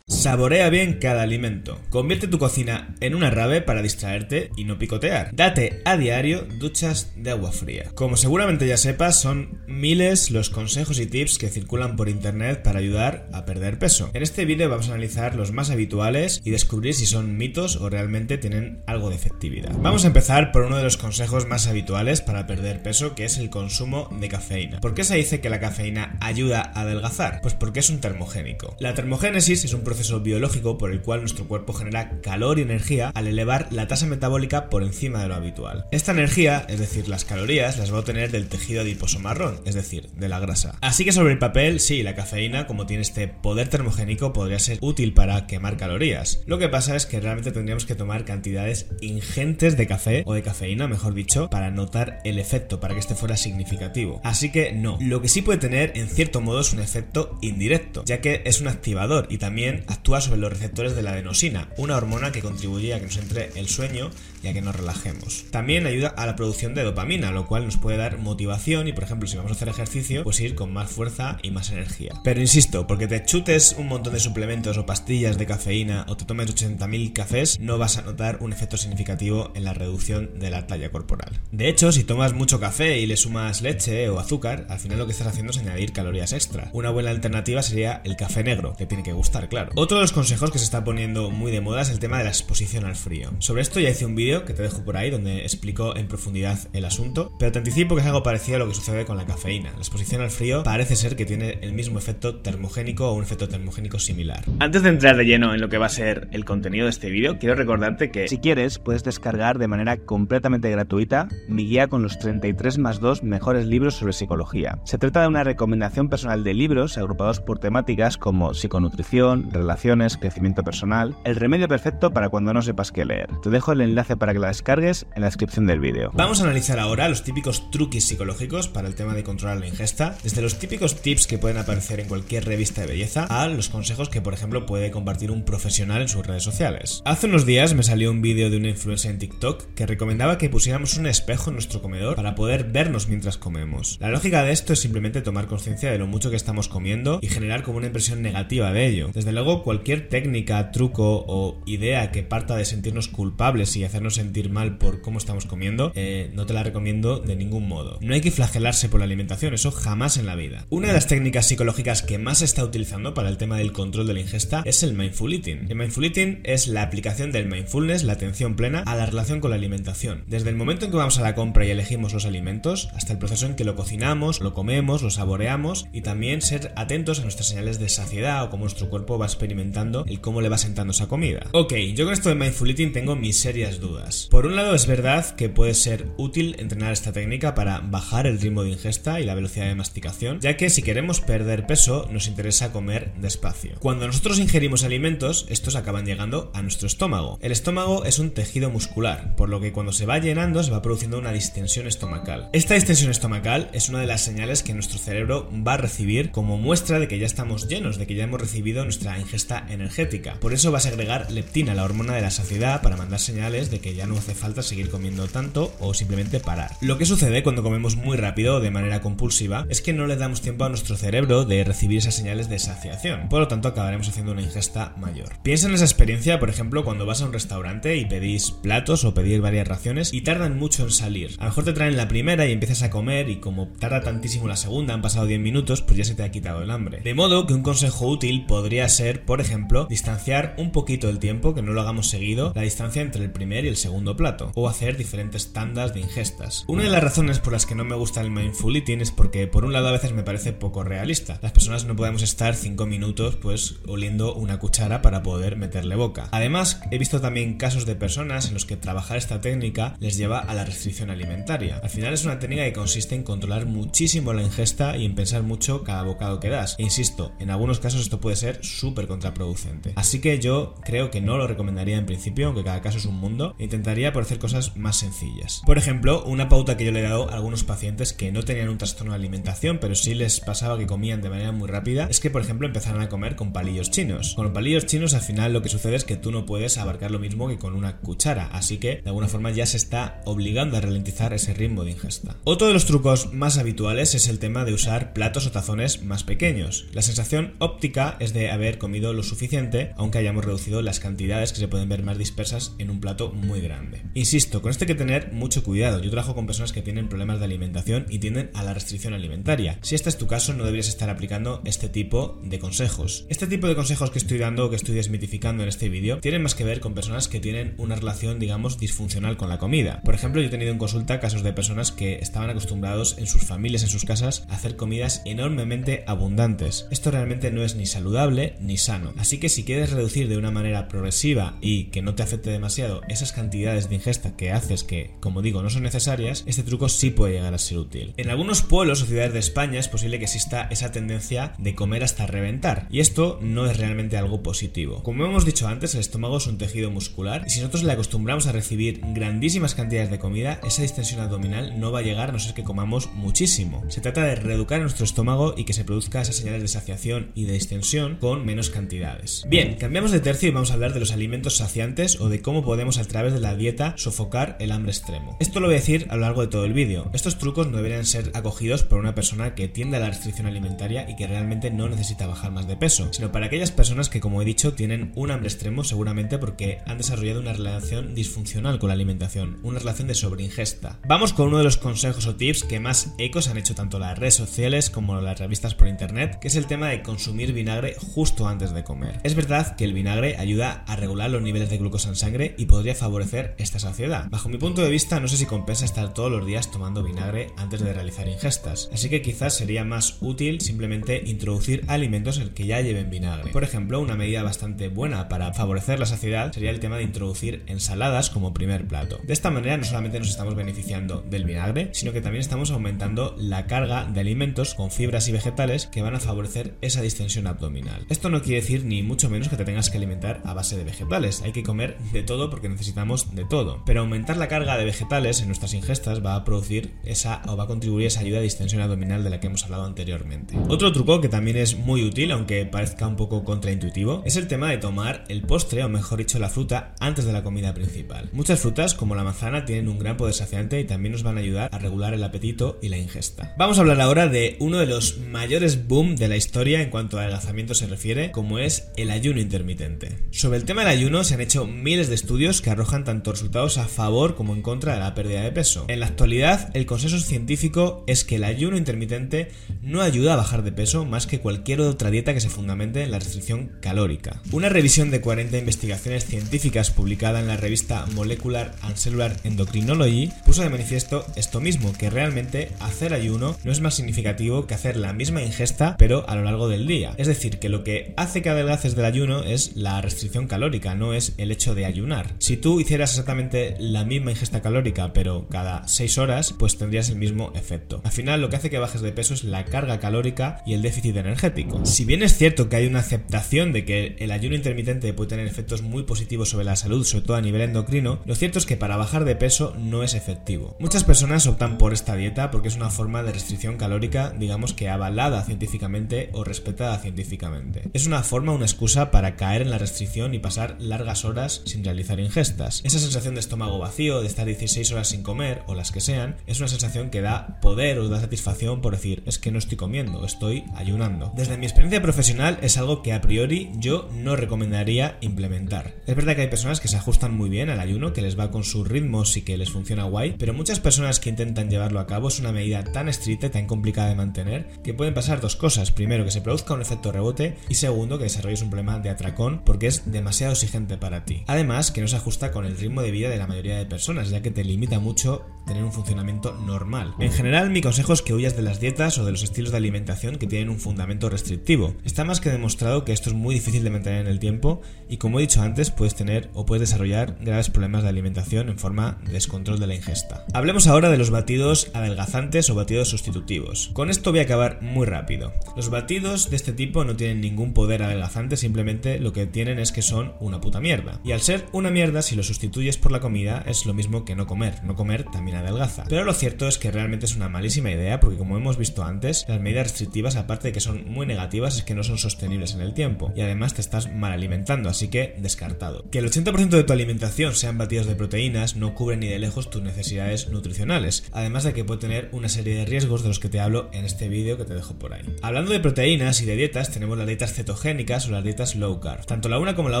Saborea 0.08 0.70
bien 0.70 0.94
cada 0.94 1.20
alimento. 1.20 1.78
Convierte 1.90 2.28
tu 2.28 2.38
cocina 2.38 2.94
en 3.00 3.14
una 3.14 3.30
rave 3.30 3.60
para 3.60 3.82
distraerte 3.82 4.50
y 4.56 4.64
no 4.64 4.78
picotear. 4.78 5.28
Date 5.34 5.82
a 5.84 5.98
diario 5.98 6.46
duchas 6.58 7.12
de 7.14 7.30
agua 7.30 7.52
fría. 7.52 7.90
Como 7.94 8.16
seguramente 8.16 8.66
ya 8.66 8.78
sepas, 8.78 9.20
son 9.20 9.60
miles 9.66 10.30
los 10.30 10.48
consejos 10.48 10.98
y 10.98 11.04
tips 11.04 11.36
que 11.36 11.50
circulan 11.50 11.94
por 11.94 12.08
internet 12.08 12.62
para 12.62 12.78
ayudar 12.78 13.28
a 13.34 13.44
perder 13.44 13.78
peso. 13.78 14.10
En 14.14 14.22
este 14.22 14.46
vídeo 14.46 14.70
vamos 14.70 14.88
a 14.88 14.92
analizar 14.92 15.34
los 15.34 15.52
más 15.52 15.68
habituales 15.68 16.40
y 16.42 16.52
descubrir 16.52 16.94
si 16.94 17.04
son 17.04 17.36
mitos 17.36 17.76
o 17.76 17.90
realmente 17.90 18.38
tienen 18.38 18.82
algo 18.86 19.10
de 19.10 19.16
efectividad. 19.16 19.74
Vamos 19.82 20.04
a 20.04 20.08
empezar 20.08 20.52
por 20.52 20.62
uno 20.62 20.78
de 20.78 20.84
los 20.84 20.96
consejos 20.96 21.46
más 21.46 21.66
habituales 21.66 22.22
para 22.22 22.46
perder 22.46 22.82
peso, 22.82 23.14
que 23.14 23.26
es 23.26 23.36
el 23.36 23.50
consumo 23.50 24.08
de 24.18 24.28
cafeína. 24.28 24.80
¿Por 24.80 24.94
qué 24.94 25.04
se 25.04 25.16
dice 25.16 25.42
que 25.42 25.50
la 25.50 25.60
cafeína 25.60 26.16
ayuda 26.22 26.72
a 26.74 26.80
adelgazar? 26.80 27.40
Pues 27.42 27.52
porque 27.52 27.80
es 27.80 27.90
un 27.90 28.00
termogénico. 28.00 28.74
La 28.80 28.94
termogénesis 28.94 29.66
es 29.66 29.74
un 29.74 29.82
proceso 29.82 29.97
biológico 30.22 30.78
por 30.78 30.90
el 30.92 31.00
cual 31.00 31.20
nuestro 31.20 31.46
cuerpo 31.46 31.72
genera 31.72 32.20
calor 32.20 32.58
y 32.58 32.62
energía 32.62 33.10
al 33.14 33.26
elevar 33.26 33.68
la 33.70 33.88
tasa 33.88 34.06
metabólica 34.06 34.70
por 34.70 34.82
encima 34.82 35.22
de 35.22 35.28
lo 35.28 35.34
habitual. 35.34 35.86
Esta 35.90 36.12
energía, 36.12 36.64
es 36.68 36.78
decir, 36.78 37.08
las 37.08 37.24
calorías, 37.24 37.78
las 37.78 37.92
va 37.92 37.96
a 37.96 38.00
obtener 38.00 38.30
del 38.30 38.48
tejido 38.48 38.82
adiposo 38.82 39.18
marrón, 39.18 39.60
es 39.64 39.74
decir, 39.74 40.08
de 40.10 40.28
la 40.28 40.40
grasa. 40.40 40.76
Así 40.80 41.04
que 41.04 41.12
sobre 41.12 41.32
el 41.32 41.38
papel, 41.38 41.80
sí, 41.80 42.02
la 42.02 42.14
cafeína, 42.14 42.66
como 42.66 42.86
tiene 42.86 43.02
este 43.02 43.28
poder 43.28 43.68
termogénico, 43.68 44.32
podría 44.32 44.58
ser 44.58 44.78
útil 44.80 45.14
para 45.14 45.46
quemar 45.46 45.76
calorías. 45.76 46.42
Lo 46.46 46.58
que 46.58 46.68
pasa 46.68 46.96
es 46.96 47.06
que 47.06 47.20
realmente 47.20 47.52
tendríamos 47.52 47.86
que 47.86 47.94
tomar 47.94 48.24
cantidades 48.24 48.86
ingentes 49.00 49.76
de 49.76 49.86
café, 49.86 50.22
o 50.26 50.34
de 50.34 50.42
cafeína, 50.42 50.88
mejor 50.88 51.14
dicho, 51.14 51.50
para 51.50 51.70
notar 51.70 52.20
el 52.24 52.38
efecto, 52.38 52.80
para 52.80 52.94
que 52.94 53.00
este 53.00 53.14
fuera 53.14 53.36
significativo. 53.36 54.20
Así 54.24 54.50
que 54.50 54.72
no. 54.72 54.98
Lo 55.00 55.20
que 55.20 55.28
sí 55.28 55.42
puede 55.42 55.58
tener, 55.58 55.92
en 55.96 56.08
cierto 56.08 56.40
modo, 56.40 56.60
es 56.60 56.72
un 56.72 56.80
efecto 56.80 57.38
indirecto, 57.40 58.04
ya 58.04 58.20
que 58.20 58.42
es 58.44 58.60
un 58.60 58.68
activador 58.68 59.26
y 59.30 59.38
también 59.38 59.84
actúa 59.88 60.20
sobre 60.20 60.40
los 60.40 60.52
receptores 60.52 60.94
de 60.94 61.02
la 61.02 61.12
adenosina, 61.12 61.68
una 61.76 61.96
hormona 61.96 62.32
que 62.32 62.42
contribuye 62.42 62.94
a 62.94 63.00
que 63.00 63.06
nos 63.06 63.16
entre 63.16 63.50
el 63.56 63.68
sueño 63.68 64.10
y 64.42 64.48
a 64.48 64.52
que 64.52 64.62
nos 64.62 64.76
relajemos. 64.76 65.44
También 65.50 65.86
ayuda 65.86 66.08
a 66.08 66.26
la 66.26 66.36
producción 66.36 66.74
de 66.74 66.84
dopamina, 66.84 67.30
lo 67.30 67.46
cual 67.46 67.64
nos 67.64 67.76
puede 67.76 67.96
dar 67.96 68.18
motivación 68.18 68.88
y, 68.88 68.92
por 68.92 69.04
ejemplo, 69.04 69.28
si 69.28 69.36
vamos 69.36 69.52
a 69.52 69.54
hacer 69.54 69.68
ejercicio, 69.68 70.24
pues 70.24 70.40
ir 70.40 70.54
con 70.54 70.72
más 70.72 70.90
fuerza 70.90 71.38
y 71.42 71.50
más 71.50 71.70
energía. 71.70 72.14
Pero 72.24 72.40
insisto, 72.40 72.86
porque 72.86 73.06
te 73.06 73.24
chutes 73.24 73.74
un 73.78 73.88
montón 73.88 74.14
de 74.14 74.20
suplementos 74.20 74.78
o 74.78 74.86
pastillas 74.86 75.38
de 75.38 75.46
cafeína 75.46 76.06
o 76.08 76.16
te 76.16 76.24
tomes 76.24 76.54
80.000 76.54 77.12
cafés, 77.12 77.58
no 77.60 77.78
vas 77.78 77.98
a 77.98 78.02
notar 78.02 78.38
un 78.40 78.52
efecto 78.52 78.76
significativo 78.76 79.52
en 79.54 79.64
la 79.64 79.74
reducción 79.74 80.38
de 80.38 80.50
la 80.50 80.66
talla 80.66 80.90
corporal. 80.90 81.40
De 81.50 81.68
hecho, 81.68 81.92
si 81.92 82.04
tomas 82.04 82.32
mucho 82.32 82.60
café 82.60 82.98
y 82.98 83.06
le 83.06 83.16
sumas 83.16 83.62
leche 83.62 84.08
o 84.08 84.18
azúcar, 84.18 84.66
al 84.68 84.78
final 84.78 84.98
lo 84.98 85.06
que 85.06 85.12
estás 85.12 85.28
haciendo 85.28 85.52
es 85.52 85.58
añadir 85.58 85.92
calorías 85.92 86.32
extra. 86.32 86.70
Una 86.72 86.90
buena 86.90 87.10
alternativa 87.10 87.62
sería 87.62 88.00
el 88.04 88.16
café 88.16 88.44
negro, 88.44 88.74
que 88.76 88.86
tiene 88.86 89.02
que 89.02 89.12
gustar, 89.12 89.48
claro. 89.48 89.72
Otro 89.80 89.98
de 89.98 90.02
los 90.02 90.10
consejos 90.10 90.50
que 90.50 90.58
se 90.58 90.64
está 90.64 90.82
poniendo 90.82 91.30
muy 91.30 91.52
de 91.52 91.60
moda 91.60 91.82
es 91.82 91.90
el 91.90 92.00
tema 92.00 92.18
de 92.18 92.24
la 92.24 92.30
exposición 92.30 92.84
al 92.84 92.96
frío. 92.96 93.30
Sobre 93.38 93.62
esto 93.62 93.78
ya 93.78 93.90
hice 93.90 94.06
un 94.06 94.16
vídeo 94.16 94.44
que 94.44 94.52
te 94.52 94.62
dejo 94.62 94.84
por 94.84 94.96
ahí 94.96 95.08
donde 95.08 95.42
explico 95.42 95.94
en 95.96 96.08
profundidad 96.08 96.58
el 96.72 96.84
asunto, 96.84 97.30
pero 97.38 97.52
te 97.52 97.60
anticipo 97.60 97.94
que 97.94 98.00
es 98.00 98.06
algo 98.08 98.24
parecido 98.24 98.56
a 98.56 98.58
lo 98.58 98.66
que 98.66 98.74
sucede 98.74 99.04
con 99.04 99.16
la 99.16 99.24
cafeína. 99.24 99.70
La 99.70 99.78
exposición 99.78 100.20
al 100.20 100.30
frío 100.30 100.64
parece 100.64 100.96
ser 100.96 101.14
que 101.14 101.26
tiene 101.26 101.60
el 101.62 101.74
mismo 101.74 101.96
efecto 101.96 102.40
termogénico 102.40 103.08
o 103.08 103.14
un 103.14 103.22
efecto 103.22 103.46
termogénico 103.46 104.00
similar. 104.00 104.42
Antes 104.58 104.82
de 104.82 104.88
entrar 104.88 105.16
de 105.16 105.24
lleno 105.24 105.54
en 105.54 105.60
lo 105.60 105.68
que 105.68 105.78
va 105.78 105.86
a 105.86 105.90
ser 105.90 106.26
el 106.32 106.44
contenido 106.44 106.86
de 106.86 106.90
este 106.90 107.08
vídeo, 107.10 107.38
quiero 107.38 107.54
recordarte 107.54 108.10
que 108.10 108.26
si 108.26 108.38
quieres 108.38 108.80
puedes 108.80 109.04
descargar 109.04 109.58
de 109.58 109.68
manera 109.68 109.96
completamente 109.98 110.72
gratuita 110.72 111.28
mi 111.46 111.68
guía 111.68 111.86
con 111.86 112.02
los 112.02 112.18
33 112.18 112.78
más 112.78 112.98
2 112.98 113.22
mejores 113.22 113.64
libros 113.64 113.94
sobre 113.94 114.12
psicología. 114.12 114.80
Se 114.82 114.98
trata 114.98 115.22
de 115.22 115.28
una 115.28 115.44
recomendación 115.44 116.08
personal 116.08 116.42
de 116.42 116.54
libros 116.54 116.98
agrupados 116.98 117.38
por 117.38 117.60
temáticas 117.60 118.16
como 118.16 118.54
psiconutrición, 118.54 119.48
relaciones, 119.68 120.16
crecimiento 120.16 120.64
personal, 120.64 121.14
el 121.24 121.36
remedio 121.36 121.68
perfecto 121.68 122.10
para 122.10 122.30
cuando 122.30 122.54
no 122.54 122.62
sepas 122.62 122.90
qué 122.90 123.04
leer. 123.04 123.28
Te 123.42 123.50
dejo 123.50 123.72
el 123.72 123.82
enlace 123.82 124.16
para 124.16 124.32
que 124.32 124.38
la 124.38 124.48
descargues 124.48 125.04
en 125.14 125.20
la 125.20 125.26
descripción 125.26 125.66
del 125.66 125.78
vídeo. 125.78 126.10
Vamos 126.14 126.40
a 126.40 126.44
analizar 126.44 126.78
ahora 126.78 127.06
los 127.10 127.22
típicos 127.22 127.70
truquis 127.70 128.06
psicológicos 128.06 128.68
para 128.68 128.88
el 128.88 128.94
tema 128.94 129.12
de 129.12 129.24
controlar 129.24 129.58
la 129.58 129.66
ingesta, 129.66 130.16
desde 130.22 130.40
los 130.40 130.58
típicos 130.58 131.02
tips 131.02 131.26
que 131.26 131.36
pueden 131.36 131.58
aparecer 131.58 132.00
en 132.00 132.08
cualquier 132.08 132.46
revista 132.46 132.80
de 132.80 132.86
belleza 132.86 133.26
a 133.28 133.46
los 133.48 133.68
consejos 133.68 134.08
que 134.08 134.22
por 134.22 134.32
ejemplo 134.32 134.64
puede 134.64 134.90
compartir 134.90 135.30
un 135.30 135.44
profesional 135.44 136.00
en 136.00 136.08
sus 136.08 136.26
redes 136.26 136.44
sociales. 136.44 137.02
Hace 137.04 137.26
unos 137.26 137.44
días 137.44 137.74
me 137.74 137.82
salió 137.82 138.10
un 138.10 138.22
vídeo 138.22 138.48
de 138.48 138.56
una 138.56 138.70
influencer 138.70 139.10
en 139.10 139.18
TikTok 139.18 139.74
que 139.74 139.84
recomendaba 139.84 140.38
que 140.38 140.48
pusiéramos 140.48 140.96
un 140.96 141.06
espejo 141.06 141.50
en 141.50 141.56
nuestro 141.56 141.82
comedor 141.82 142.16
para 142.16 142.34
poder 142.34 142.64
vernos 142.64 143.08
mientras 143.08 143.36
comemos. 143.36 143.98
La 144.00 144.08
lógica 144.08 144.44
de 144.44 144.52
esto 144.52 144.72
es 144.72 144.78
simplemente 144.78 145.20
tomar 145.20 145.46
conciencia 145.46 145.90
de 145.90 145.98
lo 145.98 146.06
mucho 146.06 146.30
que 146.30 146.36
estamos 146.36 146.68
comiendo 146.68 147.18
y 147.20 147.28
generar 147.28 147.62
como 147.62 147.76
una 147.76 147.88
impresión 147.88 148.22
negativa 148.22 148.72
de 148.72 148.86
ello. 148.86 149.10
Desde 149.12 149.32
luego 149.32 149.57
cualquier 149.62 150.08
técnica, 150.08 150.70
truco 150.72 151.24
o 151.26 151.60
idea 151.66 152.10
que 152.10 152.22
parta 152.22 152.56
de 152.56 152.64
sentirnos 152.64 153.08
culpables 153.08 153.76
y 153.76 153.84
hacernos 153.84 154.14
sentir 154.14 154.50
mal 154.50 154.78
por 154.78 155.00
cómo 155.02 155.18
estamos 155.18 155.46
comiendo, 155.46 155.92
eh, 155.94 156.30
no 156.34 156.46
te 156.46 156.54
la 156.54 156.62
recomiendo 156.62 157.18
de 157.18 157.36
ningún 157.36 157.68
modo. 157.68 157.98
No 158.00 158.14
hay 158.14 158.20
que 158.20 158.30
flagelarse 158.30 158.88
por 158.88 159.00
la 159.00 159.04
alimentación, 159.04 159.54
eso 159.54 159.70
jamás 159.70 160.16
en 160.16 160.26
la 160.26 160.36
vida. 160.36 160.66
Una 160.70 160.88
de 160.88 160.94
las 160.94 161.06
técnicas 161.06 161.46
psicológicas 161.46 162.02
que 162.02 162.18
más 162.18 162.38
se 162.38 162.44
está 162.44 162.64
utilizando 162.64 163.14
para 163.14 163.28
el 163.28 163.36
tema 163.36 163.56
del 163.58 163.72
control 163.72 164.06
de 164.06 164.14
la 164.14 164.20
ingesta 164.20 164.62
es 164.64 164.82
el 164.82 164.94
mindful 164.94 165.32
eating. 165.32 165.66
El 165.68 165.76
mindful 165.76 166.04
eating 166.04 166.40
es 166.44 166.68
la 166.68 166.82
aplicación 166.82 167.32
del 167.32 167.46
mindfulness, 167.46 168.04
la 168.04 168.14
atención 168.14 168.56
plena, 168.56 168.82
a 168.86 168.96
la 168.96 169.06
relación 169.06 169.40
con 169.40 169.50
la 169.50 169.56
alimentación. 169.56 170.24
Desde 170.26 170.50
el 170.50 170.56
momento 170.56 170.84
en 170.84 170.90
que 170.90 170.96
vamos 170.96 171.18
a 171.18 171.22
la 171.22 171.34
compra 171.34 171.64
y 171.64 171.70
elegimos 171.70 172.12
los 172.12 172.26
alimentos, 172.26 172.88
hasta 172.94 173.12
el 173.12 173.18
proceso 173.18 173.46
en 173.46 173.54
que 173.54 173.64
lo 173.64 173.76
cocinamos, 173.76 174.40
lo 174.40 174.54
comemos, 174.54 175.02
lo 175.02 175.10
saboreamos 175.10 175.86
y 175.92 176.02
también 176.02 176.42
ser 176.42 176.72
atentos 176.76 177.18
a 177.18 177.22
nuestras 177.22 177.48
señales 177.48 177.78
de 177.78 177.88
saciedad 177.88 178.44
o 178.44 178.50
cómo 178.50 178.64
nuestro 178.64 178.88
cuerpo 178.88 179.18
va 179.18 179.26
experimentando 179.38 180.04
el 180.08 180.20
cómo 180.20 180.40
le 180.40 180.48
va 180.48 180.58
sentando 180.58 180.90
esa 180.90 181.06
comida. 181.06 181.46
Ok, 181.52 181.74
yo 181.94 182.04
con 182.04 182.12
esto 182.12 182.28
de 182.28 182.34
mindful 182.34 182.70
eating 182.70 182.92
tengo 182.92 183.14
mis 183.14 183.38
serias 183.38 183.78
dudas. 183.78 184.26
Por 184.30 184.46
un 184.46 184.56
lado 184.56 184.74
es 184.74 184.86
verdad 184.86 185.36
que 185.36 185.48
puede 185.48 185.74
ser 185.74 186.08
útil 186.16 186.56
entrenar 186.58 186.92
esta 186.92 187.12
técnica 187.12 187.54
para 187.54 187.78
bajar 187.78 188.26
el 188.26 188.40
ritmo 188.40 188.64
de 188.64 188.70
ingesta 188.70 189.20
y 189.20 189.24
la 189.24 189.36
velocidad 189.36 189.66
de 189.66 189.76
masticación, 189.76 190.40
ya 190.40 190.56
que 190.56 190.70
si 190.70 190.82
queremos 190.82 191.20
perder 191.20 191.66
peso 191.66 192.08
nos 192.10 192.26
interesa 192.26 192.72
comer 192.72 193.12
despacio. 193.20 193.76
Cuando 193.78 194.06
nosotros 194.08 194.40
ingerimos 194.40 194.82
alimentos, 194.82 195.46
estos 195.48 195.76
acaban 195.76 196.04
llegando 196.04 196.50
a 196.52 196.62
nuestro 196.62 196.88
estómago. 196.88 197.38
El 197.40 197.52
estómago 197.52 198.04
es 198.04 198.18
un 198.18 198.32
tejido 198.32 198.70
muscular, 198.70 199.36
por 199.36 199.48
lo 199.48 199.60
que 199.60 199.72
cuando 199.72 199.92
se 199.92 200.06
va 200.06 200.18
llenando 200.18 200.64
se 200.64 200.72
va 200.72 200.82
produciendo 200.82 201.18
una 201.18 201.32
distensión 201.32 201.86
estomacal. 201.86 202.50
Esta 202.52 202.74
distensión 202.74 203.12
estomacal 203.12 203.70
es 203.72 203.88
una 203.88 204.00
de 204.00 204.06
las 204.06 204.22
señales 204.22 204.64
que 204.64 204.74
nuestro 204.74 204.98
cerebro 204.98 205.48
va 205.66 205.74
a 205.74 205.78
recibir 205.78 206.32
como 206.32 206.58
muestra 206.58 206.98
de 206.98 207.06
que 207.06 207.18
ya 207.20 207.26
estamos 207.26 207.68
llenos, 207.68 207.98
de 207.98 208.06
que 208.06 208.16
ya 208.16 208.24
hemos 208.24 208.40
recibido 208.40 208.82
nuestra 208.82 209.18
ingesta 209.28 209.66
energética. 209.68 210.40
Por 210.40 210.54
eso 210.54 210.72
va 210.72 210.78
a 210.78 210.80
segregar 210.80 211.30
leptina, 211.30 211.74
la 211.74 211.84
hormona 211.84 212.14
de 212.14 212.22
la 212.22 212.30
saciedad, 212.30 212.80
para 212.80 212.96
mandar 212.96 213.20
señales 213.20 213.70
de 213.70 213.80
que 213.80 213.94
ya 213.94 214.06
no 214.06 214.16
hace 214.16 214.34
falta 214.34 214.62
seguir 214.62 214.88
comiendo 214.90 215.28
tanto 215.28 215.74
o 215.80 215.92
simplemente 215.92 216.40
parar. 216.40 216.70
Lo 216.80 216.96
que 216.96 217.04
sucede 217.04 217.42
cuando 217.42 217.62
comemos 217.62 217.96
muy 217.96 218.16
rápido 218.16 218.56
o 218.56 218.60
de 218.60 218.70
manera 218.70 219.02
compulsiva 219.02 219.66
es 219.68 219.82
que 219.82 219.92
no 219.92 220.06
le 220.06 220.16
damos 220.16 220.40
tiempo 220.40 220.64
a 220.64 220.70
nuestro 220.70 220.96
cerebro 220.96 221.44
de 221.44 221.62
recibir 221.62 221.98
esas 221.98 222.14
señales 222.14 222.48
de 222.48 222.58
saciación. 222.58 223.28
Por 223.28 223.40
lo 223.40 223.48
tanto, 223.48 223.68
acabaremos 223.68 224.08
haciendo 224.08 224.32
una 224.32 224.42
ingesta 224.42 224.94
mayor. 224.96 225.38
Piensa 225.42 225.68
en 225.68 225.74
esa 225.74 225.84
experiencia, 225.84 226.40
por 226.40 226.48
ejemplo, 226.48 226.84
cuando 226.84 227.04
vas 227.04 227.20
a 227.20 227.26
un 227.26 227.32
restaurante 227.32 227.96
y 227.96 228.06
pedís 228.06 228.50
platos 228.50 229.04
o 229.04 229.12
pedís 229.12 229.40
varias 229.40 229.68
raciones 229.68 230.14
y 230.14 230.22
tardan 230.22 230.58
mucho 230.58 230.84
en 230.84 230.90
salir. 230.90 231.36
A 231.38 231.44
lo 231.44 231.50
mejor 231.50 231.64
te 231.64 231.72
traen 231.74 231.96
la 231.96 232.08
primera 232.08 232.46
y 232.46 232.52
empiezas 232.52 232.82
a 232.82 232.90
comer 232.90 233.28
y 233.28 233.36
como 233.36 233.68
tarda 233.68 234.00
tantísimo 234.00 234.48
la 234.48 234.56
segunda, 234.56 234.94
han 234.94 235.02
pasado 235.02 235.26
10 235.26 235.40
minutos, 235.40 235.82
pues 235.82 235.98
ya 235.98 236.04
se 236.04 236.14
te 236.14 236.22
ha 236.22 236.30
quitado 236.30 236.62
el 236.62 236.70
hambre. 236.70 237.00
De 237.00 237.14
modo 237.14 237.46
que 237.46 237.54
un 237.54 237.62
consejo 237.62 238.06
útil 238.06 238.46
podría 238.46 238.88
ser, 238.88 239.17
por 239.18 239.40
ejemplo, 239.40 239.86
distanciar 239.86 240.54
un 240.58 240.72
poquito 240.72 241.08
el 241.08 241.18
tiempo, 241.18 241.54
que 241.54 241.62
no 241.62 241.72
lo 241.72 241.80
hagamos 241.80 242.08
seguido, 242.08 242.52
la 242.54 242.62
distancia 242.62 243.02
entre 243.02 243.24
el 243.24 243.30
primer 243.30 243.64
y 243.64 243.68
el 243.68 243.76
segundo 243.76 244.16
plato, 244.16 244.52
o 244.54 244.68
hacer 244.68 244.96
diferentes 244.96 245.52
tandas 245.52 245.94
de 245.94 246.00
ingestas. 246.00 246.64
Una 246.68 246.84
de 246.84 246.90
las 246.90 247.02
razones 247.02 247.38
por 247.38 247.52
las 247.52 247.66
que 247.66 247.74
no 247.74 247.84
me 247.84 247.96
gusta 247.96 248.20
el 248.20 248.30
mindful 248.30 248.76
eating 248.76 249.00
es 249.00 249.10
porque 249.10 249.46
por 249.46 249.64
un 249.64 249.72
lado 249.72 249.88
a 249.88 249.92
veces 249.92 250.12
me 250.12 250.22
parece 250.22 250.52
poco 250.52 250.84
realista. 250.84 251.38
Las 251.42 251.52
personas 251.52 251.84
no 251.84 251.96
podemos 251.96 252.22
estar 252.22 252.54
5 252.54 252.86
minutos 252.86 253.36
pues 253.36 253.76
oliendo 253.86 254.34
una 254.34 254.58
cuchara 254.58 255.02
para 255.02 255.22
poder 255.22 255.56
meterle 255.56 255.96
boca. 255.96 256.28
Además, 256.30 256.80
he 256.90 256.98
visto 256.98 257.20
también 257.20 257.56
casos 257.56 257.86
de 257.86 257.96
personas 257.96 258.48
en 258.48 258.54
los 258.54 258.64
que 258.64 258.76
trabajar 258.76 259.16
esta 259.16 259.40
técnica 259.40 259.96
les 260.00 260.16
lleva 260.16 260.38
a 260.38 260.54
la 260.54 260.64
restricción 260.64 261.10
alimentaria. 261.10 261.80
Al 261.82 261.90
final 261.90 262.14
es 262.14 262.24
una 262.24 262.38
técnica 262.38 262.64
que 262.64 262.72
consiste 262.72 263.14
en 263.14 263.22
controlar 263.22 263.66
muchísimo 263.66 264.32
la 264.32 264.42
ingesta 264.42 264.96
y 264.96 265.04
en 265.04 265.14
pensar 265.14 265.42
mucho 265.42 265.82
cada 265.84 266.02
bocado 266.02 266.40
que 266.40 266.48
das. 266.48 266.76
E 266.78 266.82
insisto, 266.82 267.32
en 267.38 267.50
algunos 267.50 267.80
casos 267.80 268.02
esto 268.02 268.20
puede 268.20 268.36
ser 268.36 268.64
súper 268.64 269.06
contraproducente. 269.08 269.92
Así 269.96 270.20
que 270.20 270.38
yo 270.38 270.74
creo 270.84 271.10
que 271.10 271.20
no 271.20 271.36
lo 271.36 271.48
recomendaría 271.48 271.98
en 271.98 272.06
principio, 272.06 272.46
aunque 272.46 272.64
cada 272.64 272.82
caso 272.82 272.98
es 272.98 273.06
un 273.06 273.16
mundo, 273.16 273.56
intentaría 273.58 274.12
por 274.12 274.22
hacer 274.22 274.38
cosas 274.38 274.76
más 274.76 274.96
sencillas. 274.96 275.62
Por 275.66 275.78
ejemplo, 275.78 276.22
una 276.24 276.48
pauta 276.48 276.76
que 276.76 276.84
yo 276.84 276.92
le 276.92 277.00
he 277.00 277.02
dado 277.02 277.30
a 277.30 277.34
algunos 277.34 277.64
pacientes 277.64 278.12
que 278.12 278.30
no 278.30 278.42
tenían 278.42 278.68
un 278.68 278.78
trastorno 278.78 279.12
de 279.12 279.18
alimentación, 279.18 279.78
pero 279.78 279.94
sí 279.94 280.14
les 280.14 280.40
pasaba 280.40 280.78
que 280.78 280.86
comían 280.86 281.22
de 281.22 281.30
manera 281.30 281.52
muy 281.52 281.68
rápida, 281.68 282.06
es 282.10 282.20
que 282.20 282.30
por 282.30 282.42
ejemplo 282.42 282.66
empezaran 282.66 283.00
a 283.00 283.08
comer 283.08 283.36
con 283.36 283.52
palillos 283.52 283.90
chinos. 283.90 284.34
Con 284.34 284.44
los 284.44 284.54
palillos 284.54 284.86
chinos 284.86 285.14
al 285.14 285.20
final 285.20 285.52
lo 285.52 285.62
que 285.62 285.68
sucede 285.68 285.96
es 285.96 286.04
que 286.04 286.16
tú 286.16 286.30
no 286.30 286.46
puedes 286.46 286.78
abarcar 286.78 287.10
lo 287.10 287.18
mismo 287.18 287.48
que 287.48 287.58
con 287.58 287.74
una 287.74 287.98
cuchara, 287.98 288.48
así 288.52 288.78
que 288.78 288.96
de 288.96 289.08
alguna 289.08 289.28
forma 289.28 289.50
ya 289.50 289.66
se 289.66 289.76
está 289.76 290.20
obligando 290.24 290.76
a 290.76 290.80
ralentizar 290.80 291.32
ese 291.32 291.54
ritmo 291.54 291.84
de 291.84 291.92
ingesta. 291.92 292.36
Otro 292.44 292.66
de 292.66 292.74
los 292.74 292.86
trucos 292.86 293.32
más 293.32 293.58
habituales 293.58 294.14
es 294.14 294.28
el 294.28 294.38
tema 294.38 294.64
de 294.64 294.74
usar 294.74 295.12
platos 295.12 295.46
o 295.46 295.50
tazones 295.50 296.02
más 296.02 296.24
pequeños. 296.24 296.86
La 296.92 297.02
sensación 297.02 297.54
óptica 297.58 298.16
es 298.20 298.32
de 298.32 298.50
haber 298.50 298.78
comido 298.78 298.97
lo 299.00 299.22
suficiente, 299.22 299.92
aunque 299.96 300.18
hayamos 300.18 300.44
reducido 300.44 300.82
las 300.82 301.00
cantidades 301.00 301.52
que 301.52 301.60
se 301.60 301.68
pueden 301.68 301.88
ver 301.88 302.02
más 302.02 302.18
dispersas 302.18 302.74
en 302.78 302.90
un 302.90 303.00
plato 303.00 303.30
muy 303.32 303.60
grande. 303.60 304.02
Insisto, 304.14 304.62
con 304.62 304.70
esto 304.70 304.84
hay 304.84 304.88
que 304.88 304.94
tener 304.94 305.32
mucho 305.32 305.62
cuidado. 305.62 306.00
Yo 306.02 306.10
trabajo 306.10 306.34
con 306.34 306.46
personas 306.46 306.72
que 306.72 306.82
tienen 306.82 307.08
problemas 307.08 307.38
de 307.38 307.46
alimentación 307.46 308.06
y 308.08 308.18
tienden 308.18 308.50
a 308.54 308.62
la 308.62 308.74
restricción 308.74 309.14
alimentaria. 309.14 309.78
Si 309.82 309.94
este 309.94 310.08
es 310.08 310.18
tu 310.18 310.26
caso, 310.26 310.52
no 310.52 310.64
deberías 310.64 310.88
estar 310.88 311.10
aplicando 311.10 311.62
este 311.64 311.88
tipo 311.88 312.40
de 312.42 312.58
consejos. 312.58 313.26
Este 313.28 313.46
tipo 313.46 313.68
de 313.68 313.74
consejos 313.74 314.10
que 314.10 314.18
estoy 314.18 314.38
dando 314.38 314.66
o 314.66 314.70
que 314.70 314.76
estoy 314.76 314.94
desmitificando 314.94 315.62
en 315.62 315.68
este 315.68 315.88
vídeo 315.88 316.18
tienen 316.20 316.42
más 316.42 316.54
que 316.54 316.64
ver 316.64 316.80
con 316.80 316.94
personas 316.94 317.28
que 317.28 317.40
tienen 317.40 317.74
una 317.78 317.96
relación, 317.96 318.38
digamos, 318.38 318.78
disfuncional 318.78 319.36
con 319.36 319.48
la 319.48 319.58
comida. 319.58 320.02
Por 320.04 320.14
ejemplo, 320.14 320.40
yo 320.40 320.48
he 320.48 320.50
tenido 320.50 320.72
en 320.72 320.78
consulta 320.78 321.20
casos 321.20 321.42
de 321.42 321.52
personas 321.52 321.92
que 321.92 322.16
estaban 322.16 322.50
acostumbrados 322.50 323.16
en 323.18 323.26
sus 323.26 323.44
familias, 323.44 323.82
en 323.82 323.88
sus 323.88 324.04
casas, 324.04 324.44
a 324.48 324.54
hacer 324.54 324.76
comidas 324.76 325.22
enormemente 325.24 326.04
abundantes. 326.06 326.86
Esto 326.90 327.10
realmente 327.10 327.50
no 327.50 327.62
es 327.62 327.76
ni 327.76 327.86
saludable 327.86 328.56
ni 328.60 328.76
sano. 328.76 328.87
Así 329.18 329.38
que 329.38 329.48
si 329.50 329.64
quieres 329.64 329.90
reducir 329.90 330.28
de 330.28 330.38
una 330.38 330.50
manera 330.50 330.88
progresiva 330.88 331.58
y 331.60 331.84
que 331.84 332.00
no 332.00 332.14
te 332.14 332.22
afecte 332.22 332.50
demasiado 332.50 333.02
esas 333.08 333.32
cantidades 333.32 333.88
de 333.88 333.96
ingesta 333.96 334.34
que 334.34 334.50
haces 334.50 334.82
que, 334.82 335.10
como 335.20 335.42
digo, 335.42 335.62
no 335.62 335.68
son 335.68 335.82
necesarias, 335.82 336.44
este 336.46 336.62
truco 336.62 336.88
sí 336.88 337.10
puede 337.10 337.34
llegar 337.34 337.52
a 337.52 337.58
ser 337.58 337.78
útil. 337.78 338.14
En 338.16 338.30
algunos 338.30 338.62
pueblos 338.62 339.02
o 339.02 339.06
ciudades 339.06 339.34
de 339.34 339.40
España 339.40 339.78
es 339.78 339.88
posible 339.88 340.18
que 340.18 340.24
exista 340.24 340.68
esa 340.70 340.90
tendencia 340.90 341.52
de 341.58 341.74
comer 341.74 342.02
hasta 342.02 342.26
reventar, 342.26 342.88
y 342.90 343.00
esto 343.00 343.38
no 343.42 343.66
es 343.66 343.76
realmente 343.76 344.16
algo 344.16 344.42
positivo. 344.42 345.02
Como 345.02 345.26
hemos 345.26 345.44
dicho 345.44 345.68
antes, 345.68 345.94
el 345.94 346.00
estómago 346.00 346.38
es 346.38 346.46
un 346.46 346.56
tejido 346.56 346.90
muscular, 346.90 347.44
y 347.46 347.50
si 347.50 347.60
nosotros 347.60 347.82
le 347.82 347.92
acostumbramos 347.92 348.46
a 348.46 348.52
recibir 348.52 349.00
grandísimas 349.12 349.74
cantidades 349.74 350.10
de 350.10 350.18
comida, 350.18 350.60
esa 350.64 350.82
distensión 350.82 351.20
abdominal 351.20 351.78
no 351.78 351.92
va 351.92 351.98
a 351.98 352.02
llegar 352.02 352.30
a 352.30 352.32
no 352.32 352.38
ser 352.38 352.54
que 352.54 352.64
comamos 352.64 353.10
muchísimo. 353.12 353.84
Se 353.88 354.00
trata 354.00 354.24
de 354.24 354.36
reeducar 354.36 354.80
nuestro 354.80 355.04
estómago 355.04 355.54
y 355.56 355.64
que 355.64 355.74
se 355.74 355.84
produzca 355.84 356.22
esas 356.22 356.36
señales 356.36 356.62
de 356.62 356.68
saciación 356.68 357.32
y 357.34 357.44
de 357.44 357.52
distensión 357.52 358.16
con 358.16 358.46
menos 358.46 358.70
cantidades. 358.78 359.44
Bien, 359.48 359.74
cambiamos 359.74 360.12
de 360.12 360.20
tercio 360.20 360.48
y 360.48 360.52
vamos 360.52 360.70
a 360.70 360.74
hablar 360.74 360.94
de 360.94 361.00
los 361.00 361.10
alimentos 361.10 361.56
saciantes 361.56 362.20
o 362.20 362.28
de 362.28 362.40
cómo 362.42 362.62
podemos 362.62 362.98
a 362.98 363.04
través 363.04 363.32
de 363.32 363.40
la 363.40 363.56
dieta 363.56 363.94
sofocar 363.96 364.56
el 364.60 364.70
hambre 364.70 364.92
extremo. 364.92 365.36
Esto 365.40 365.58
lo 365.58 365.66
voy 365.66 365.74
a 365.74 365.80
decir 365.80 366.06
a 366.10 366.14
lo 366.14 366.20
largo 366.20 366.42
de 366.42 366.46
todo 366.46 366.64
el 366.64 366.74
vídeo. 366.74 367.10
Estos 367.12 367.38
trucos 367.38 367.66
no 367.66 367.78
deberían 367.78 368.06
ser 368.06 368.30
acogidos 368.34 368.84
por 368.84 369.00
una 369.00 369.16
persona 369.16 369.56
que 369.56 369.66
tiende 369.66 369.96
a 369.96 370.00
la 370.00 370.10
restricción 370.10 370.46
alimentaria 370.46 371.10
y 371.10 371.16
que 371.16 371.26
realmente 371.26 371.72
no 371.72 371.88
necesita 371.88 372.28
bajar 372.28 372.52
más 372.52 372.68
de 372.68 372.76
peso, 372.76 373.12
sino 373.12 373.32
para 373.32 373.46
aquellas 373.46 373.72
personas 373.72 374.08
que, 374.08 374.20
como 374.20 374.40
he 374.40 374.44
dicho, 374.44 374.74
tienen 374.74 375.10
un 375.16 375.32
hambre 375.32 375.48
extremo 375.48 375.82
seguramente 375.82 376.38
porque 376.38 376.78
han 376.86 376.98
desarrollado 376.98 377.40
una 377.40 377.54
relación 377.54 378.14
disfuncional 378.14 378.78
con 378.78 378.88
la 378.90 378.94
alimentación, 378.94 379.58
una 379.64 379.80
relación 379.80 380.06
de 380.06 380.14
sobreingesta. 380.14 381.00
Vamos 381.08 381.32
con 381.32 381.48
uno 381.48 381.58
de 381.58 381.64
los 381.64 381.78
consejos 381.78 382.26
o 382.26 382.36
tips 382.36 382.62
que 382.62 382.78
más 382.78 383.12
ecos 383.18 383.48
han 383.48 383.58
hecho 383.58 383.74
tanto 383.74 383.98
las 383.98 384.16
redes 384.16 384.34
sociales 384.34 384.88
como 384.88 385.20
las 385.20 385.40
revistas 385.40 385.74
por 385.74 385.88
internet, 385.88 386.38
que 386.40 386.46
es 386.46 386.54
el 386.54 386.66
tema 386.66 386.90
de 386.90 387.02
consumir 387.02 387.52
vinagre 387.52 387.96
justo 388.14 388.46
antes 388.46 388.67
de 388.74 388.84
comer. 388.84 389.20
Es 389.22 389.34
verdad 389.34 389.76
que 389.76 389.84
el 389.84 389.92
vinagre 389.92 390.36
ayuda 390.36 390.84
a 390.86 390.96
regular 390.96 391.30
los 391.30 391.42
niveles 391.42 391.70
de 391.70 391.78
glucosa 391.78 392.08
en 392.08 392.16
sangre 392.16 392.54
y 392.58 392.66
podría 392.66 392.94
favorecer 392.94 393.54
esta 393.58 393.78
saciedad. 393.78 394.28
Bajo 394.30 394.48
mi 394.48 394.58
punto 394.58 394.82
de 394.82 394.90
vista, 394.90 395.20
no 395.20 395.28
sé 395.28 395.36
si 395.36 395.46
compensa 395.46 395.84
estar 395.84 396.14
todos 396.14 396.30
los 396.30 396.46
días 396.46 396.70
tomando 396.70 397.02
vinagre 397.02 397.48
antes 397.56 397.80
de 397.80 397.92
realizar 397.92 398.28
ingestas, 398.28 398.90
así 398.92 399.08
que 399.08 399.22
quizás 399.22 399.54
sería 399.54 399.84
más 399.84 400.18
útil 400.20 400.60
simplemente 400.60 401.22
introducir 401.26 401.84
alimentos 401.88 402.38
el 402.38 402.54
que 402.54 402.66
ya 402.66 402.80
lleven 402.80 403.10
vinagre. 403.10 403.52
Por 403.52 403.64
ejemplo, 403.64 404.00
una 404.00 404.16
medida 404.16 404.42
bastante 404.42 404.88
buena 404.88 405.28
para 405.28 405.52
favorecer 405.52 405.98
la 405.98 406.06
saciedad 406.06 406.52
sería 406.52 406.70
el 406.70 406.80
tema 406.80 406.96
de 406.96 407.04
introducir 407.04 407.62
ensaladas 407.66 408.30
como 408.30 408.54
primer 408.54 408.86
plato. 408.86 409.20
De 409.24 409.32
esta 409.32 409.50
manera 409.50 409.76
no 409.76 409.84
solamente 409.84 410.18
nos 410.18 410.30
estamos 410.30 410.54
beneficiando 410.54 411.22
del 411.22 411.44
vinagre, 411.44 411.90
sino 411.92 412.12
que 412.12 412.20
también 412.20 412.40
estamos 412.40 412.70
aumentando 412.70 413.34
la 413.38 413.66
carga 413.66 414.04
de 414.04 414.20
alimentos 414.20 414.74
con 414.74 414.90
fibras 414.90 415.28
y 415.28 415.32
vegetales 415.32 415.86
que 415.86 416.02
van 416.02 416.14
a 416.14 416.20
favorecer 416.20 416.74
esa 416.80 417.02
distensión 417.02 417.46
abdominal. 417.46 418.06
Esto 418.08 418.30
no 418.30 418.42
quiere 418.48 418.62
decir 418.62 418.84
ni 418.86 419.02
mucho 419.02 419.28
menos 419.28 419.50
que 419.50 419.56
te 419.56 419.64
tengas 419.66 419.90
que 419.90 419.98
alimentar 419.98 420.40
a 420.46 420.54
base 420.54 420.74
de 420.74 420.82
vegetales, 420.82 421.42
hay 421.42 421.52
que 421.52 421.62
comer 421.62 421.98
de 422.14 422.22
todo 422.22 422.48
porque 422.48 422.70
necesitamos 422.70 423.34
de 423.34 423.44
todo, 423.44 423.82
pero 423.84 424.00
aumentar 424.00 424.38
la 424.38 424.48
carga 424.48 424.78
de 424.78 424.86
vegetales 424.86 425.42
en 425.42 425.48
nuestras 425.48 425.74
ingestas 425.74 426.24
va 426.24 426.34
a 426.34 426.44
producir 426.44 426.94
esa 427.04 427.42
o 427.46 427.58
va 427.58 427.64
a 427.64 427.66
contribuir 427.66 428.06
a 428.06 428.08
esa 428.08 428.20
ayuda 428.20 428.38
a 428.38 428.40
distensión 428.40 428.80
abdominal 428.80 429.22
de 429.22 429.28
la 429.28 429.38
que 429.38 429.48
hemos 429.48 429.64
hablado 429.64 429.84
anteriormente. 429.84 430.58
Otro 430.68 430.92
truco 430.92 431.20
que 431.20 431.28
también 431.28 431.58
es 431.58 431.76
muy 431.76 432.02
útil, 432.02 432.32
aunque 432.32 432.64
parezca 432.64 433.06
un 433.06 433.16
poco 433.16 433.44
contraintuitivo, 433.44 434.22
es 434.24 434.36
el 434.36 434.48
tema 434.48 434.70
de 434.70 434.78
tomar 434.78 435.24
el 435.28 435.42
postre, 435.42 435.84
o 435.84 435.90
mejor 435.90 436.16
dicho, 436.16 436.38
la 436.38 436.48
fruta 436.48 436.94
antes 437.00 437.26
de 437.26 437.34
la 437.34 437.42
comida 437.42 437.74
principal. 437.74 438.30
Muchas 438.32 438.60
frutas, 438.60 438.94
como 438.94 439.14
la 439.14 439.24
manzana, 439.24 439.66
tienen 439.66 439.88
un 439.90 439.98
gran 439.98 440.16
poder 440.16 440.32
saciante 440.32 440.80
y 440.80 440.86
también 440.86 441.12
nos 441.12 441.22
van 441.22 441.36
a 441.36 441.40
ayudar 441.40 441.68
a 441.70 441.78
regular 441.78 442.14
el 442.14 442.24
apetito 442.24 442.78
y 442.80 442.88
la 442.88 442.96
ingesta. 442.96 443.54
Vamos 443.58 443.76
a 443.76 443.82
hablar 443.82 444.00
ahora 444.00 444.26
de 444.26 444.56
uno 444.58 444.78
de 444.78 444.86
los 444.86 445.18
mayores 445.18 445.86
boom 445.86 446.16
de 446.16 446.28
la 446.28 446.36
historia 446.36 446.80
en 446.80 446.88
cuanto 446.88 447.18
a 447.18 447.20
adelgazamiento 447.20 447.74
se 447.74 447.86
refiere, 447.86 448.30
como 448.38 448.60
es 448.60 448.92
el 448.96 449.10
ayuno 449.10 449.40
intermitente. 449.40 450.16
Sobre 450.30 450.58
el 450.58 450.64
tema 450.64 450.82
del 450.82 450.90
ayuno 450.90 451.24
se 451.24 451.34
han 451.34 451.40
hecho 451.40 451.66
miles 451.66 452.06
de 452.06 452.14
estudios 452.14 452.62
que 452.62 452.70
arrojan 452.70 453.02
tanto 453.02 453.32
resultados 453.32 453.78
a 453.78 453.88
favor 453.88 454.36
como 454.36 454.54
en 454.54 454.62
contra 454.62 454.94
de 454.94 455.00
la 455.00 455.12
pérdida 455.16 455.42
de 455.42 455.50
peso. 455.50 455.86
En 455.88 455.98
la 455.98 456.06
actualidad, 456.06 456.70
el 456.74 456.86
consenso 456.86 457.18
científico 457.18 458.04
es 458.06 458.22
que 458.22 458.36
el 458.36 458.44
ayuno 458.44 458.76
intermitente 458.76 459.48
no 459.82 460.02
ayuda 460.02 460.34
a 460.34 460.36
bajar 460.36 460.62
de 460.62 460.70
peso 460.70 461.04
más 461.04 461.26
que 461.26 461.40
cualquier 461.40 461.80
otra 461.80 462.12
dieta 462.12 462.32
que 462.32 462.40
se 462.40 462.48
fundamente 462.48 463.02
en 463.02 463.10
la 463.10 463.18
restricción 463.18 463.72
calórica. 463.80 464.40
Una 464.52 464.68
revisión 464.68 465.10
de 465.10 465.20
40 465.20 465.58
investigaciones 465.58 466.24
científicas 466.24 466.92
publicada 466.92 467.40
en 467.40 467.48
la 467.48 467.56
revista 467.56 468.06
Molecular 468.14 468.72
and 468.82 468.94
Cellular 468.94 469.34
Endocrinology 469.42 470.30
puso 470.46 470.62
de 470.62 470.70
manifiesto 470.70 471.26
esto 471.34 471.60
mismo, 471.60 471.92
que 471.92 472.08
realmente 472.08 472.70
hacer 472.78 473.14
ayuno 473.14 473.56
no 473.64 473.72
es 473.72 473.80
más 473.80 473.94
significativo 473.94 474.68
que 474.68 474.74
hacer 474.74 474.96
la 474.96 475.12
misma 475.12 475.42
ingesta 475.42 475.96
pero 475.98 476.24
a 476.28 476.36
lo 476.36 476.44
largo 476.44 476.68
del 476.68 476.86
día. 476.86 477.14
Es 477.16 477.26
decir, 477.26 477.58
que 477.58 477.68
lo 477.68 477.82
que 477.82 478.12
hace 478.16 478.27
que 478.32 478.50
adelgaces 478.50 478.94
del 478.94 479.06
ayuno 479.06 479.42
es 479.42 479.74
la 479.74 480.00
restricción 480.00 480.46
calórica, 480.46 480.94
no 480.94 481.14
es 481.14 481.34
el 481.38 481.50
hecho 481.50 481.74
de 481.74 481.86
ayunar. 481.86 482.34
Si 482.38 482.56
tú 482.56 482.80
hicieras 482.80 483.10
exactamente 483.10 483.74
la 483.78 484.04
misma 484.04 484.30
ingesta 484.30 484.60
calórica 484.62 485.12
pero 485.12 485.48
cada 485.48 485.88
6 485.88 486.18
horas, 486.18 486.54
pues 486.56 486.78
tendrías 486.78 487.08
el 487.08 487.16
mismo 487.16 487.52
efecto. 487.54 488.00
Al 488.04 488.12
final 488.12 488.40
lo 488.40 488.50
que 488.50 488.56
hace 488.56 488.70
que 488.70 488.78
bajes 488.78 489.00
de 489.00 489.12
peso 489.12 489.34
es 489.34 489.44
la 489.44 489.64
carga 489.64 489.98
calórica 489.98 490.62
y 490.66 490.74
el 490.74 490.82
déficit 490.82 491.16
energético. 491.16 491.84
Si 491.86 492.04
bien 492.04 492.22
es 492.22 492.36
cierto 492.36 492.68
que 492.68 492.76
hay 492.76 492.86
una 492.86 493.00
aceptación 493.00 493.72
de 493.72 493.84
que 493.84 494.16
el 494.18 494.30
ayuno 494.30 494.54
intermitente 494.54 495.12
puede 495.12 495.30
tener 495.30 495.46
efectos 495.46 495.82
muy 495.82 496.02
positivos 496.02 496.50
sobre 496.50 496.64
la 496.64 496.76
salud, 496.76 497.04
sobre 497.04 497.24
todo 497.24 497.36
a 497.36 497.42
nivel 497.42 497.62
endocrino, 497.62 498.20
lo 498.26 498.34
cierto 498.34 498.58
es 498.58 498.66
que 498.66 498.76
para 498.76 498.96
bajar 498.96 499.24
de 499.24 499.36
peso 499.36 499.74
no 499.78 500.02
es 500.02 500.14
efectivo. 500.14 500.76
Muchas 500.78 501.04
personas 501.04 501.46
optan 501.46 501.78
por 501.78 501.92
esta 501.92 502.16
dieta 502.16 502.50
porque 502.50 502.68
es 502.68 502.76
una 502.76 502.90
forma 502.90 503.22
de 503.22 503.32
restricción 503.32 503.76
calórica, 503.76 504.34
digamos 504.38 504.74
que 504.74 504.88
avalada 504.88 505.42
científicamente 505.44 506.30
o 506.32 506.44
respetada 506.44 506.98
científicamente. 506.98 507.82
Es 507.92 508.06
una 508.06 508.17
forma, 508.22 508.52
una 508.52 508.66
excusa 508.66 509.10
para 509.10 509.36
caer 509.36 509.62
en 509.62 509.70
la 509.70 509.78
restricción 509.78 510.34
y 510.34 510.38
pasar 510.38 510.76
largas 510.78 511.24
horas 511.24 511.62
sin 511.64 511.84
realizar 511.84 512.20
ingestas. 512.20 512.80
Esa 512.84 512.98
sensación 512.98 513.34
de 513.34 513.40
estómago 513.40 513.78
vacío, 513.78 514.20
de 514.20 514.26
estar 514.26 514.46
16 514.46 514.92
horas 514.92 515.08
sin 515.08 515.22
comer 515.22 515.62
o 515.66 515.74
las 515.74 515.92
que 515.92 516.00
sean, 516.00 516.36
es 516.46 516.58
una 516.60 516.68
sensación 516.68 517.10
que 517.10 517.20
da 517.20 517.60
poder 517.60 517.98
o 517.98 518.08
da 518.08 518.20
satisfacción 518.20 518.80
por 518.80 518.94
decir, 518.94 519.22
es 519.26 519.38
que 519.38 519.50
no 519.50 519.58
estoy 519.58 519.76
comiendo, 519.76 520.24
estoy 520.24 520.64
ayunando. 520.74 521.32
Desde 521.36 521.56
mi 521.58 521.66
experiencia 521.66 522.02
profesional 522.02 522.58
es 522.62 522.76
algo 522.76 523.02
que 523.02 523.12
a 523.12 523.20
priori 523.20 523.70
yo 523.76 524.08
no 524.14 524.36
recomendaría 524.36 525.18
implementar. 525.20 525.94
Es 526.06 526.16
verdad 526.16 526.34
que 526.34 526.42
hay 526.42 526.48
personas 526.48 526.80
que 526.80 526.88
se 526.88 526.96
ajustan 526.96 527.36
muy 527.36 527.48
bien 527.48 527.70
al 527.70 527.80
ayuno, 527.80 528.12
que 528.12 528.22
les 528.22 528.38
va 528.38 528.50
con 528.50 528.64
sus 528.64 528.86
ritmos 528.86 529.36
y 529.36 529.42
que 529.42 529.56
les 529.56 529.70
funciona 529.70 530.04
guay, 530.04 530.34
pero 530.38 530.54
muchas 530.54 530.80
personas 530.80 531.20
que 531.20 531.30
intentan 531.30 531.70
llevarlo 531.70 532.00
a 532.00 532.06
cabo 532.06 532.28
es 532.28 532.40
una 532.40 532.52
medida 532.52 532.84
tan 532.84 533.08
estricta 533.08 533.46
y 533.46 533.50
tan 533.50 533.66
complicada 533.66 534.08
de 534.08 534.14
mantener 534.14 534.68
que 534.82 534.94
pueden 534.94 535.14
pasar 535.14 535.40
dos 535.40 535.56
cosas. 535.56 535.90
Primero, 535.90 536.24
que 536.24 536.30
se 536.30 536.40
produzca 536.40 536.74
un 536.74 536.82
efecto 536.82 537.12
rebote 537.12 537.56
y 537.68 537.74
segundo, 537.74 538.07
que 538.16 538.24
desarrolles 538.24 538.62
un 538.62 538.70
problema 538.70 538.98
de 539.00 539.10
atracón 539.10 539.60
porque 539.66 539.88
es 539.88 540.10
demasiado 540.10 540.54
exigente 540.54 540.96
para 540.96 541.26
ti. 541.26 541.42
Además, 541.46 541.90
que 541.90 542.00
no 542.00 542.08
se 542.08 542.16
ajusta 542.16 542.50
con 542.50 542.64
el 542.64 542.78
ritmo 542.78 543.02
de 543.02 543.10
vida 543.10 543.28
de 543.28 543.36
la 543.36 543.46
mayoría 543.46 543.76
de 543.76 543.84
personas, 543.84 544.30
ya 544.30 544.40
que 544.40 544.50
te 544.50 544.64
limita 544.64 544.98
mucho 544.98 545.44
tener 545.66 545.84
un 545.84 545.92
funcionamiento 545.92 546.54
normal. 546.54 547.14
En 547.18 547.30
general, 547.30 547.70
mi 547.70 547.82
consejo 547.82 548.14
es 548.14 548.22
que 548.22 548.32
huyas 548.32 548.56
de 548.56 548.62
las 548.62 548.80
dietas 548.80 549.18
o 549.18 549.24
de 549.24 549.32
los 549.32 549.42
estilos 549.42 549.70
de 549.70 549.76
alimentación 549.76 550.36
que 550.36 550.46
tienen 550.46 550.70
un 550.70 550.78
fundamento 550.78 551.28
restrictivo. 551.28 551.94
Está 552.04 552.24
más 552.24 552.40
que 552.40 552.50
demostrado 552.50 553.04
que 553.04 553.12
esto 553.12 553.28
es 553.28 553.36
muy 553.36 553.54
difícil 553.54 553.84
de 553.84 553.90
mantener 553.90 554.22
en 554.22 554.28
el 554.28 554.38
tiempo 554.38 554.80
y 555.08 555.18
como 555.18 555.38
he 555.38 555.42
dicho 555.42 555.60
antes, 555.60 555.90
puedes 555.90 556.14
tener 556.14 556.50
o 556.54 556.64
puedes 556.64 556.88
desarrollar 556.88 557.36
graves 557.40 557.68
problemas 557.70 558.02
de 558.02 558.08
alimentación 558.08 558.68
en 558.68 558.78
forma 558.78 559.18
de 559.26 559.32
descontrol 559.32 559.78
de 559.78 559.86
la 559.86 559.94
ingesta. 559.94 560.46
Hablemos 560.54 560.86
ahora 560.86 561.10
de 561.10 561.18
los 561.18 561.30
batidos 561.30 561.90
adelgazantes 561.92 562.70
o 562.70 562.74
batidos 562.74 563.08
sustitutivos. 563.08 563.90
Con 563.92 564.10
esto 564.10 564.30
voy 564.30 564.40
a 564.40 564.44
acabar 564.44 564.80
muy 564.82 565.06
rápido. 565.06 565.52
Los 565.76 565.90
batidos 565.90 566.50
de 566.50 566.56
este 566.56 566.72
tipo 566.72 567.04
no 567.04 567.16
tienen 567.16 567.40
ningún 567.40 567.74
poder 567.74 567.97
adelgazante, 568.02 568.56
simplemente 568.56 569.18
lo 569.18 569.32
que 569.32 569.46
tienen 569.46 569.78
es 569.78 569.92
que 569.92 570.02
son 570.02 570.34
una 570.40 570.60
puta 570.60 570.80
mierda. 570.80 571.20
Y 571.24 571.32
al 571.32 571.40
ser 571.40 571.66
una 571.72 571.90
mierda, 571.90 572.22
si 572.22 572.36
lo 572.36 572.42
sustituyes 572.42 572.96
por 572.96 573.12
la 573.12 573.20
comida, 573.20 573.64
es 573.66 573.86
lo 573.86 573.94
mismo 573.94 574.24
que 574.24 574.36
no 574.36 574.46
comer. 574.46 574.82
No 574.84 574.94
comer 574.94 575.24
también 575.24 575.56
adelgaza. 575.56 576.04
Pero 576.08 576.24
lo 576.24 576.34
cierto 576.34 576.68
es 576.68 576.78
que 576.78 576.90
realmente 576.90 577.26
es 577.26 577.36
una 577.36 577.48
malísima 577.48 577.90
idea 577.90 578.20
porque 578.20 578.36
como 578.36 578.56
hemos 578.56 578.76
visto 578.76 579.04
antes, 579.04 579.44
las 579.48 579.60
medidas 579.60 579.88
restrictivas, 579.88 580.36
aparte 580.36 580.68
de 580.68 580.72
que 580.72 580.80
son 580.80 581.10
muy 581.10 581.26
negativas, 581.26 581.76
es 581.76 581.82
que 581.82 581.94
no 581.94 582.02
son 582.02 582.18
sostenibles 582.18 582.74
en 582.74 582.80
el 582.80 582.94
tiempo. 582.94 583.32
Y 583.36 583.40
además 583.40 583.74
te 583.74 583.80
estás 583.80 584.12
mal 584.12 584.32
alimentando, 584.32 584.88
así 584.88 585.08
que 585.08 585.34
descartado. 585.38 586.04
Que 586.10 586.18
el 586.18 586.30
80% 586.30 586.68
de 586.70 586.84
tu 586.84 586.92
alimentación 586.92 587.54
sean 587.54 587.78
batidos 587.78 588.06
de 588.06 588.14
proteínas 588.14 588.76
no 588.76 588.94
cubre 588.94 589.16
ni 589.16 589.28
de 589.28 589.38
lejos 589.38 589.70
tus 589.70 589.82
necesidades 589.82 590.48
nutricionales. 590.48 591.24
Además 591.32 591.64
de 591.64 591.72
que 591.72 591.84
puede 591.84 592.00
tener 592.00 592.28
una 592.32 592.48
serie 592.48 592.74
de 592.74 592.84
riesgos 592.84 593.22
de 593.22 593.28
los 593.28 593.38
que 593.38 593.48
te 593.48 593.60
hablo 593.60 593.90
en 593.92 594.04
este 594.04 594.28
vídeo 594.28 594.56
que 594.56 594.64
te 594.64 594.74
dejo 594.74 594.94
por 594.98 595.14
ahí. 595.14 595.22
Hablando 595.42 595.72
de 595.72 595.80
proteínas 595.80 596.40
y 596.42 596.46
de 596.46 596.56
dietas, 596.56 596.90
tenemos 596.90 597.18
las 597.18 597.26
dietas 597.26 597.54
cetogénicas 597.54 597.87
o 597.88 598.30
las 598.30 598.44
dietas 598.44 598.76
low 598.76 599.00
carb. 599.00 599.24
Tanto 599.24 599.48
la 599.48 599.58
una 599.58 599.74
como 599.74 599.88
la 599.88 600.00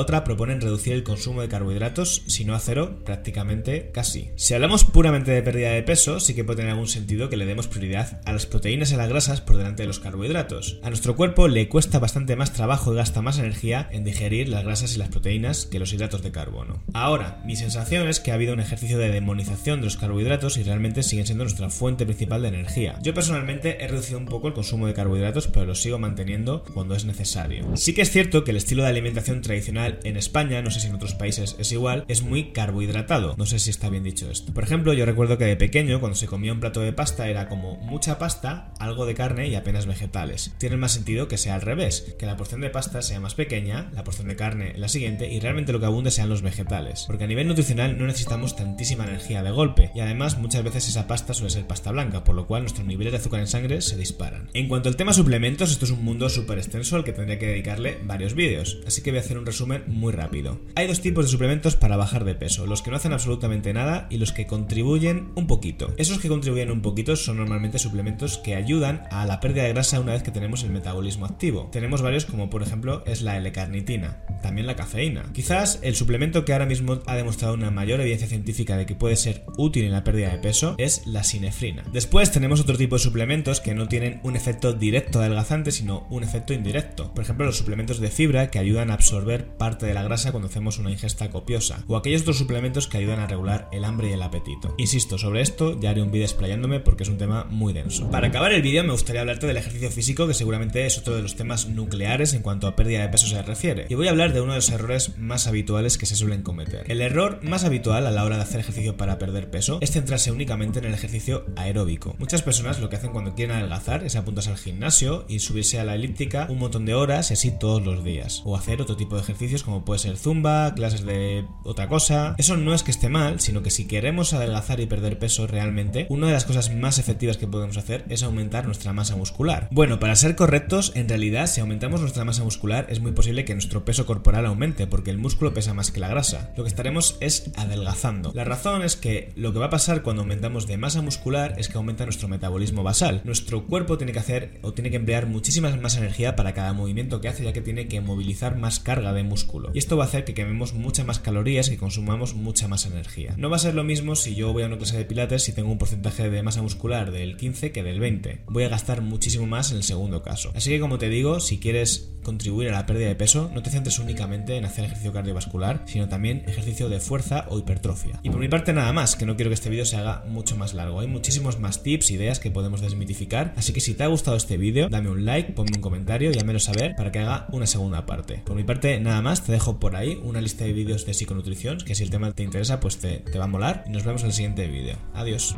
otra 0.00 0.22
proponen 0.22 0.60
reducir 0.60 0.92
el 0.92 1.04
consumo 1.04 1.40
de 1.40 1.48
carbohidratos, 1.48 2.22
si 2.26 2.44
no 2.44 2.54
a 2.54 2.58
cero, 2.58 2.98
prácticamente 3.04 3.90
casi. 3.92 4.30
Si 4.36 4.52
hablamos 4.52 4.84
puramente 4.84 5.30
de 5.30 5.42
pérdida 5.42 5.70
de 5.70 5.82
peso, 5.82 6.20
sí 6.20 6.34
que 6.34 6.44
puede 6.44 6.58
tener 6.58 6.72
algún 6.72 6.86
sentido 6.86 7.30
que 7.30 7.38
le 7.38 7.46
demos 7.46 7.66
prioridad 7.66 8.20
a 8.26 8.32
las 8.32 8.44
proteínas 8.44 8.90
y 8.90 8.94
a 8.94 8.98
las 8.98 9.08
grasas 9.08 9.40
por 9.40 9.56
delante 9.56 9.84
de 9.84 9.86
los 9.86 10.00
carbohidratos. 10.00 10.78
A 10.82 10.90
nuestro 10.90 11.16
cuerpo 11.16 11.48
le 11.48 11.68
cuesta 11.68 11.98
bastante 11.98 12.36
más 12.36 12.52
trabajo 12.52 12.92
y 12.92 12.96
gasta 12.96 13.22
más 13.22 13.38
energía 13.38 13.88
en 13.90 14.04
digerir 14.04 14.48
las 14.48 14.64
grasas 14.64 14.94
y 14.94 14.98
las 14.98 15.08
proteínas 15.08 15.64
que 15.64 15.78
los 15.78 15.92
hidratos 15.92 16.22
de 16.22 16.30
carbono. 16.30 16.82
Ahora, 16.92 17.40
mi 17.46 17.56
sensación 17.56 18.06
es 18.08 18.20
que 18.20 18.32
ha 18.32 18.34
habido 18.34 18.52
un 18.52 18.60
ejercicio 18.60 18.98
de 18.98 19.10
demonización 19.10 19.80
de 19.80 19.86
los 19.86 19.96
carbohidratos 19.96 20.58
y 20.58 20.62
realmente 20.62 21.02
siguen 21.02 21.26
siendo 21.26 21.44
nuestra 21.44 21.70
fuente 21.70 22.04
principal 22.04 22.42
de 22.42 22.48
energía. 22.48 22.98
Yo 23.02 23.14
personalmente 23.14 23.82
he 23.82 23.88
reducido 23.88 24.18
un 24.18 24.26
poco 24.26 24.48
el 24.48 24.54
consumo 24.54 24.86
de 24.86 24.94
carbohidratos, 24.94 25.48
pero 25.48 25.64
los 25.64 25.80
sigo 25.80 25.98
manteniendo 25.98 26.64
cuando 26.74 26.94
es 26.94 27.04
necesario. 27.04 27.76
Sí 27.78 27.94
que 27.94 28.02
es 28.02 28.10
cierto 28.10 28.42
que 28.42 28.50
el 28.50 28.56
estilo 28.56 28.82
de 28.82 28.88
alimentación 28.88 29.40
tradicional 29.40 30.00
en 30.02 30.16
España, 30.16 30.60
no 30.62 30.70
sé 30.72 30.80
si 30.80 30.88
en 30.88 30.96
otros 30.96 31.14
países 31.14 31.54
es 31.60 31.70
igual, 31.70 32.04
es 32.08 32.22
muy 32.22 32.50
carbohidratado. 32.50 33.36
No 33.38 33.46
sé 33.46 33.60
si 33.60 33.70
está 33.70 33.88
bien 33.88 34.02
dicho 34.02 34.28
esto. 34.28 34.52
Por 34.52 34.64
ejemplo, 34.64 34.92
yo 34.94 35.06
recuerdo 35.06 35.38
que 35.38 35.44
de 35.44 35.54
pequeño, 35.54 36.00
cuando 36.00 36.16
se 36.16 36.26
comía 36.26 36.52
un 36.52 36.58
plato 36.58 36.80
de 36.80 36.92
pasta, 36.92 37.28
era 37.28 37.48
como 37.48 37.76
mucha 37.76 38.18
pasta, 38.18 38.74
algo 38.80 39.06
de 39.06 39.14
carne 39.14 39.46
y 39.46 39.54
apenas 39.54 39.86
vegetales. 39.86 40.52
Tiene 40.58 40.76
más 40.76 40.90
sentido 40.90 41.28
que 41.28 41.38
sea 41.38 41.54
al 41.54 41.62
revés, 41.62 42.16
que 42.18 42.26
la 42.26 42.36
porción 42.36 42.62
de 42.62 42.70
pasta 42.70 43.00
sea 43.00 43.20
más 43.20 43.36
pequeña, 43.36 43.92
la 43.94 44.02
porción 44.02 44.26
de 44.26 44.34
carne 44.34 44.72
la 44.76 44.88
siguiente 44.88 45.32
y 45.32 45.38
realmente 45.38 45.72
lo 45.72 45.78
que 45.78 45.86
abunde 45.86 46.10
sean 46.10 46.30
los 46.30 46.42
vegetales. 46.42 47.04
Porque 47.06 47.24
a 47.24 47.28
nivel 47.28 47.46
nutricional 47.46 47.96
no 47.96 48.06
necesitamos 48.06 48.56
tantísima 48.56 49.04
energía 49.04 49.44
de 49.44 49.52
golpe 49.52 49.92
y 49.94 50.00
además 50.00 50.36
muchas 50.36 50.64
veces 50.64 50.88
esa 50.88 51.06
pasta 51.06 51.32
suele 51.32 51.50
ser 51.50 51.68
pasta 51.68 51.92
blanca, 51.92 52.24
por 52.24 52.34
lo 52.34 52.48
cual 52.48 52.62
nuestros 52.62 52.88
niveles 52.88 53.12
de 53.12 53.18
azúcar 53.18 53.38
en 53.38 53.46
sangre 53.46 53.82
se 53.82 53.96
disparan. 53.96 54.50
En 54.52 54.66
cuanto 54.66 54.88
al 54.88 54.96
tema 54.96 55.12
suplementos, 55.12 55.70
esto 55.70 55.84
es 55.84 55.92
un 55.92 56.04
mundo 56.04 56.28
súper 56.28 56.58
extenso 56.58 56.96
al 56.96 57.04
que 57.04 57.12
tendría 57.12 57.38
que 57.38 57.46
dedicar 57.46 57.67
varios 58.04 58.34
vídeos, 58.34 58.80
así 58.86 59.02
que 59.02 59.10
voy 59.10 59.18
a 59.18 59.22
hacer 59.22 59.38
un 59.38 59.46
resumen 59.46 59.84
muy 59.86 60.12
rápido. 60.12 60.60
Hay 60.74 60.86
dos 60.86 61.00
tipos 61.00 61.24
de 61.24 61.30
suplementos 61.30 61.76
para 61.76 61.96
bajar 61.96 62.24
de 62.24 62.34
peso, 62.34 62.66
los 62.66 62.82
que 62.82 62.90
no 62.90 62.96
hacen 62.96 63.12
absolutamente 63.12 63.72
nada 63.72 64.06
y 64.10 64.18
los 64.18 64.32
que 64.32 64.46
contribuyen 64.46 65.28
un 65.34 65.46
poquito. 65.46 65.92
Esos 65.96 66.18
que 66.18 66.28
contribuyen 66.28 66.70
un 66.70 66.82
poquito 66.82 67.16
son 67.16 67.36
normalmente 67.36 67.78
suplementos 67.78 68.38
que 68.38 68.54
ayudan 68.54 69.02
a 69.10 69.26
la 69.26 69.40
pérdida 69.40 69.64
de 69.64 69.72
grasa 69.72 70.00
una 70.00 70.12
vez 70.12 70.22
que 70.22 70.30
tenemos 70.30 70.62
el 70.64 70.70
metabolismo 70.70 71.26
activo. 71.26 71.68
Tenemos 71.72 72.02
varios 72.02 72.24
como 72.24 72.50
por 72.50 72.62
ejemplo 72.62 73.02
es 73.06 73.22
la 73.22 73.36
L-carnitina, 73.36 74.18
también 74.42 74.66
la 74.66 74.76
cafeína. 74.76 75.30
Quizás 75.32 75.78
el 75.82 75.94
suplemento 75.94 76.44
que 76.44 76.52
ahora 76.52 76.66
mismo 76.66 77.00
ha 77.06 77.16
demostrado 77.16 77.54
una 77.54 77.70
mayor 77.70 78.00
evidencia 78.00 78.28
científica 78.28 78.76
de 78.76 78.86
que 78.86 78.94
puede 78.94 79.16
ser 79.16 79.44
útil 79.56 79.84
en 79.84 79.92
la 79.92 80.04
pérdida 80.04 80.30
de 80.30 80.38
peso 80.38 80.74
es 80.78 81.06
la 81.06 81.24
sinefrina. 81.24 81.84
Después 81.92 82.30
tenemos 82.30 82.60
otro 82.60 82.76
tipo 82.76 82.96
de 82.96 83.02
suplementos 83.02 83.60
que 83.60 83.74
no 83.74 83.88
tienen 83.88 84.20
un 84.22 84.36
efecto 84.36 84.72
directo 84.72 85.20
adelgazante, 85.20 85.72
sino 85.72 86.06
un 86.10 86.24
efecto 86.24 86.52
indirecto. 86.52 87.12
Por 87.14 87.24
ejemplo, 87.24 87.46
los 87.46 87.56
suplementos 87.56 88.00
de 88.00 88.10
fibra 88.10 88.50
que 88.50 88.58
ayudan 88.58 88.90
a 88.90 88.94
absorber 88.94 89.46
parte 89.56 89.86
de 89.86 89.94
la 89.94 90.02
grasa 90.02 90.30
cuando 90.30 90.48
hacemos 90.48 90.78
una 90.78 90.90
ingesta 90.90 91.30
copiosa, 91.30 91.84
o 91.86 91.96
aquellos 91.96 92.22
otros 92.22 92.38
suplementos 92.38 92.88
que 92.88 92.98
ayudan 92.98 93.20
a 93.20 93.26
regular 93.26 93.68
el 93.72 93.84
hambre 93.84 94.10
y 94.10 94.12
el 94.12 94.22
apetito. 94.22 94.74
Insisto, 94.78 95.18
sobre 95.18 95.40
esto 95.40 95.78
ya 95.80 95.90
haré 95.90 96.02
un 96.02 96.10
vídeo 96.10 96.24
explayándome 96.24 96.80
porque 96.80 97.02
es 97.02 97.08
un 97.08 97.18
tema 97.18 97.44
muy 97.50 97.72
denso. 97.72 98.10
Para 98.10 98.28
acabar 98.28 98.52
el 98.52 98.62
vídeo 98.62 98.84
me 98.84 98.92
gustaría 98.92 99.20
hablarte 99.20 99.46
del 99.46 99.56
ejercicio 99.56 99.90
físico, 99.90 100.26
que 100.26 100.34
seguramente 100.34 100.86
es 100.86 100.98
otro 100.98 101.16
de 101.16 101.22
los 101.22 101.36
temas 101.36 101.68
nucleares 101.68 102.34
en 102.34 102.42
cuanto 102.42 102.66
a 102.66 102.76
pérdida 102.76 103.02
de 103.02 103.08
peso 103.08 103.26
se 103.26 103.42
refiere. 103.42 103.86
Y 103.88 103.94
voy 103.94 104.08
a 104.08 104.10
hablar 104.10 104.27
de 104.32 104.40
uno 104.40 104.52
de 104.52 104.58
los 104.58 104.70
errores 104.70 105.18
más 105.18 105.46
habituales 105.46 105.98
que 105.98 106.06
se 106.06 106.16
suelen 106.16 106.42
cometer. 106.42 106.84
El 106.90 107.00
error 107.00 107.40
más 107.42 107.64
habitual 107.64 108.06
a 108.06 108.10
la 108.10 108.24
hora 108.24 108.36
de 108.36 108.42
hacer 108.42 108.60
ejercicio 108.60 108.96
para 108.96 109.18
perder 109.18 109.50
peso 109.50 109.78
es 109.80 109.90
centrarse 109.90 110.30
únicamente 110.32 110.78
en 110.78 110.84
el 110.84 110.94
ejercicio 110.94 111.46
aeróbico. 111.56 112.16
Muchas 112.18 112.42
personas 112.42 112.80
lo 112.80 112.88
que 112.88 112.96
hacen 112.96 113.12
cuando 113.12 113.34
quieren 113.34 113.56
adelgazar 113.56 114.04
es 114.04 114.16
apuntarse 114.16 114.50
al 114.50 114.58
gimnasio 114.58 115.24
y 115.28 115.38
subirse 115.38 115.80
a 115.80 115.84
la 115.84 115.94
elíptica 115.94 116.46
un 116.48 116.58
montón 116.58 116.84
de 116.84 116.94
horas 116.94 117.30
y 117.30 117.34
así 117.34 117.50
todos 117.50 117.84
los 117.84 118.04
días. 118.04 118.42
O 118.44 118.56
hacer 118.56 118.80
otro 118.82 118.96
tipo 118.96 119.16
de 119.16 119.22
ejercicios 119.22 119.62
como 119.62 119.84
puede 119.84 120.00
ser 120.00 120.16
zumba, 120.16 120.74
clases 120.74 121.04
de 121.04 121.46
otra 121.64 121.88
cosa. 121.88 122.34
Eso 122.38 122.56
no 122.56 122.74
es 122.74 122.82
que 122.82 122.90
esté 122.90 123.08
mal, 123.08 123.40
sino 123.40 123.62
que 123.62 123.70
si 123.70 123.86
queremos 123.86 124.32
adelgazar 124.32 124.80
y 124.80 124.86
perder 124.86 125.18
peso 125.18 125.46
realmente, 125.46 126.06
una 126.08 126.26
de 126.26 126.32
las 126.32 126.44
cosas 126.44 126.74
más 126.74 126.98
efectivas 126.98 127.36
que 127.36 127.46
podemos 127.46 127.76
hacer 127.76 128.04
es 128.08 128.22
aumentar 128.22 128.66
nuestra 128.66 128.92
masa 128.92 129.16
muscular. 129.16 129.68
Bueno, 129.70 129.98
para 129.98 130.16
ser 130.16 130.36
correctos, 130.36 130.92
en 130.94 131.08
realidad 131.08 131.46
si 131.46 131.60
aumentamos 131.60 132.00
nuestra 132.00 132.24
masa 132.24 132.44
muscular 132.44 132.86
es 132.88 133.00
muy 133.00 133.12
posible 133.12 133.44
que 133.44 133.54
nuestro 133.54 133.84
peso 133.84 134.06
corporal 134.06 134.17
aumente 134.46 134.86
porque 134.86 135.10
el 135.10 135.18
músculo 135.18 135.54
pesa 135.54 135.74
más 135.74 135.90
que 135.90 136.00
la 136.00 136.08
grasa. 136.08 136.52
Lo 136.56 136.64
que 136.64 136.68
estaremos 136.68 137.16
es 137.20 137.50
adelgazando. 137.56 138.32
La 138.34 138.44
razón 138.44 138.82
es 138.82 138.96
que 138.96 139.32
lo 139.36 139.52
que 139.52 139.58
va 139.58 139.66
a 139.66 139.70
pasar 139.70 140.02
cuando 140.02 140.22
aumentamos 140.22 140.66
de 140.66 140.76
masa 140.76 141.02
muscular 141.02 141.54
es 141.58 141.68
que 141.68 141.76
aumenta 141.76 142.04
nuestro 142.04 142.28
metabolismo 142.28 142.82
basal. 142.82 143.22
Nuestro 143.24 143.66
cuerpo 143.66 143.98
tiene 143.98 144.12
que 144.12 144.18
hacer 144.18 144.58
o 144.62 144.72
tiene 144.72 144.90
que 144.90 144.96
emplear 144.96 145.26
muchísima 145.26 145.74
más 145.76 145.96
energía 145.96 146.36
para 146.36 146.54
cada 146.54 146.72
movimiento 146.72 147.20
que 147.20 147.28
hace 147.28 147.44
ya 147.44 147.52
que 147.52 147.60
tiene 147.60 147.88
que 147.88 148.00
movilizar 148.00 148.56
más 148.56 148.80
carga 148.80 149.12
de 149.12 149.22
músculo. 149.22 149.70
Y 149.74 149.78
esto 149.78 149.96
va 149.96 150.04
a 150.04 150.06
hacer 150.06 150.24
que 150.24 150.34
quememos 150.34 150.74
muchas 150.74 151.06
más 151.06 151.18
calorías 151.18 151.70
y 151.70 151.76
consumamos 151.76 152.34
mucha 152.34 152.68
más 152.68 152.86
energía. 152.86 153.34
No 153.36 153.50
va 153.50 153.56
a 153.56 153.60
ser 153.60 153.74
lo 153.74 153.84
mismo 153.84 154.16
si 154.16 154.34
yo 154.34 154.52
voy 154.52 154.62
a 154.62 154.66
una 154.66 154.78
clase 154.78 154.96
de 154.96 155.04
pilates 155.04 155.48
y 155.48 155.52
tengo 155.52 155.70
un 155.70 155.78
porcentaje 155.78 156.30
de 156.30 156.42
masa 156.42 156.62
muscular 156.62 157.10
del 157.10 157.36
15 157.36 157.72
que 157.72 157.82
del 157.82 158.00
20. 158.00 158.42
Voy 158.46 158.64
a 158.64 158.68
gastar 158.68 159.02
muchísimo 159.02 159.46
más 159.46 159.70
en 159.70 159.78
el 159.78 159.82
segundo 159.82 160.22
caso. 160.22 160.52
Así 160.54 160.70
que 160.70 160.80
como 160.80 160.98
te 160.98 161.08
digo, 161.08 161.40
si 161.40 161.58
quieres 161.58 162.10
contribuir 162.22 162.68
a 162.68 162.72
la 162.72 162.86
pérdida 162.86 163.08
de 163.08 163.14
peso, 163.14 163.50
no 163.54 163.62
te 163.62 163.70
centres 163.70 163.98
únicamente 164.08 164.56
en 164.56 164.64
hacer 164.64 164.86
ejercicio 164.86 165.12
cardiovascular, 165.12 165.82
sino 165.84 166.08
también 166.08 166.42
ejercicio 166.46 166.88
de 166.88 166.98
fuerza 166.98 167.44
o 167.50 167.58
hipertrofia. 167.58 168.18
Y 168.22 168.30
por 168.30 168.40
mi 168.40 168.48
parte 168.48 168.72
nada 168.72 168.92
más, 168.92 169.16
que 169.16 169.26
no 169.26 169.36
quiero 169.36 169.50
que 169.50 169.54
este 169.54 169.68
vídeo 169.68 169.84
se 169.84 169.96
haga 169.96 170.24
mucho 170.26 170.56
más 170.56 170.72
largo. 170.72 171.00
Hay 171.00 171.06
muchísimos 171.06 171.60
más 171.60 171.82
tips, 171.82 172.10
ideas 172.10 172.40
que 172.40 172.50
podemos 172.50 172.80
desmitificar, 172.80 173.52
así 173.56 173.72
que 173.72 173.80
si 173.80 173.94
te 173.94 174.04
ha 174.04 174.06
gustado 174.06 174.36
este 174.36 174.56
vídeo, 174.56 174.88
dame 174.88 175.10
un 175.10 175.24
like, 175.26 175.52
ponme 175.52 175.72
un 175.76 175.82
comentario 175.82 176.32
y 176.32 176.38
házmelo 176.38 176.58
saber 176.58 176.94
para 176.96 177.12
que 177.12 177.18
haga 177.18 177.46
una 177.52 177.66
segunda 177.66 178.06
parte. 178.06 178.42
Por 178.46 178.56
mi 178.56 178.64
parte 178.64 178.98
nada 179.00 179.20
más, 179.20 179.44
te 179.44 179.52
dejo 179.52 179.78
por 179.78 179.94
ahí 179.94 180.18
una 180.24 180.40
lista 180.40 180.64
de 180.64 180.72
vídeos 180.72 181.04
de 181.04 181.12
psiconutrición, 181.12 181.78
que 181.78 181.94
si 181.94 182.02
el 182.02 182.10
tema 182.10 182.32
te 182.32 182.42
interesa 182.42 182.80
pues 182.80 182.98
te, 182.98 183.18
te 183.18 183.38
va 183.38 183.44
a 183.44 183.48
molar 183.48 183.84
y 183.86 183.90
nos 183.90 184.04
vemos 184.04 184.22
en 184.22 184.28
el 184.28 184.32
siguiente 184.32 184.66
vídeo. 184.68 184.96
Adiós. 185.12 185.54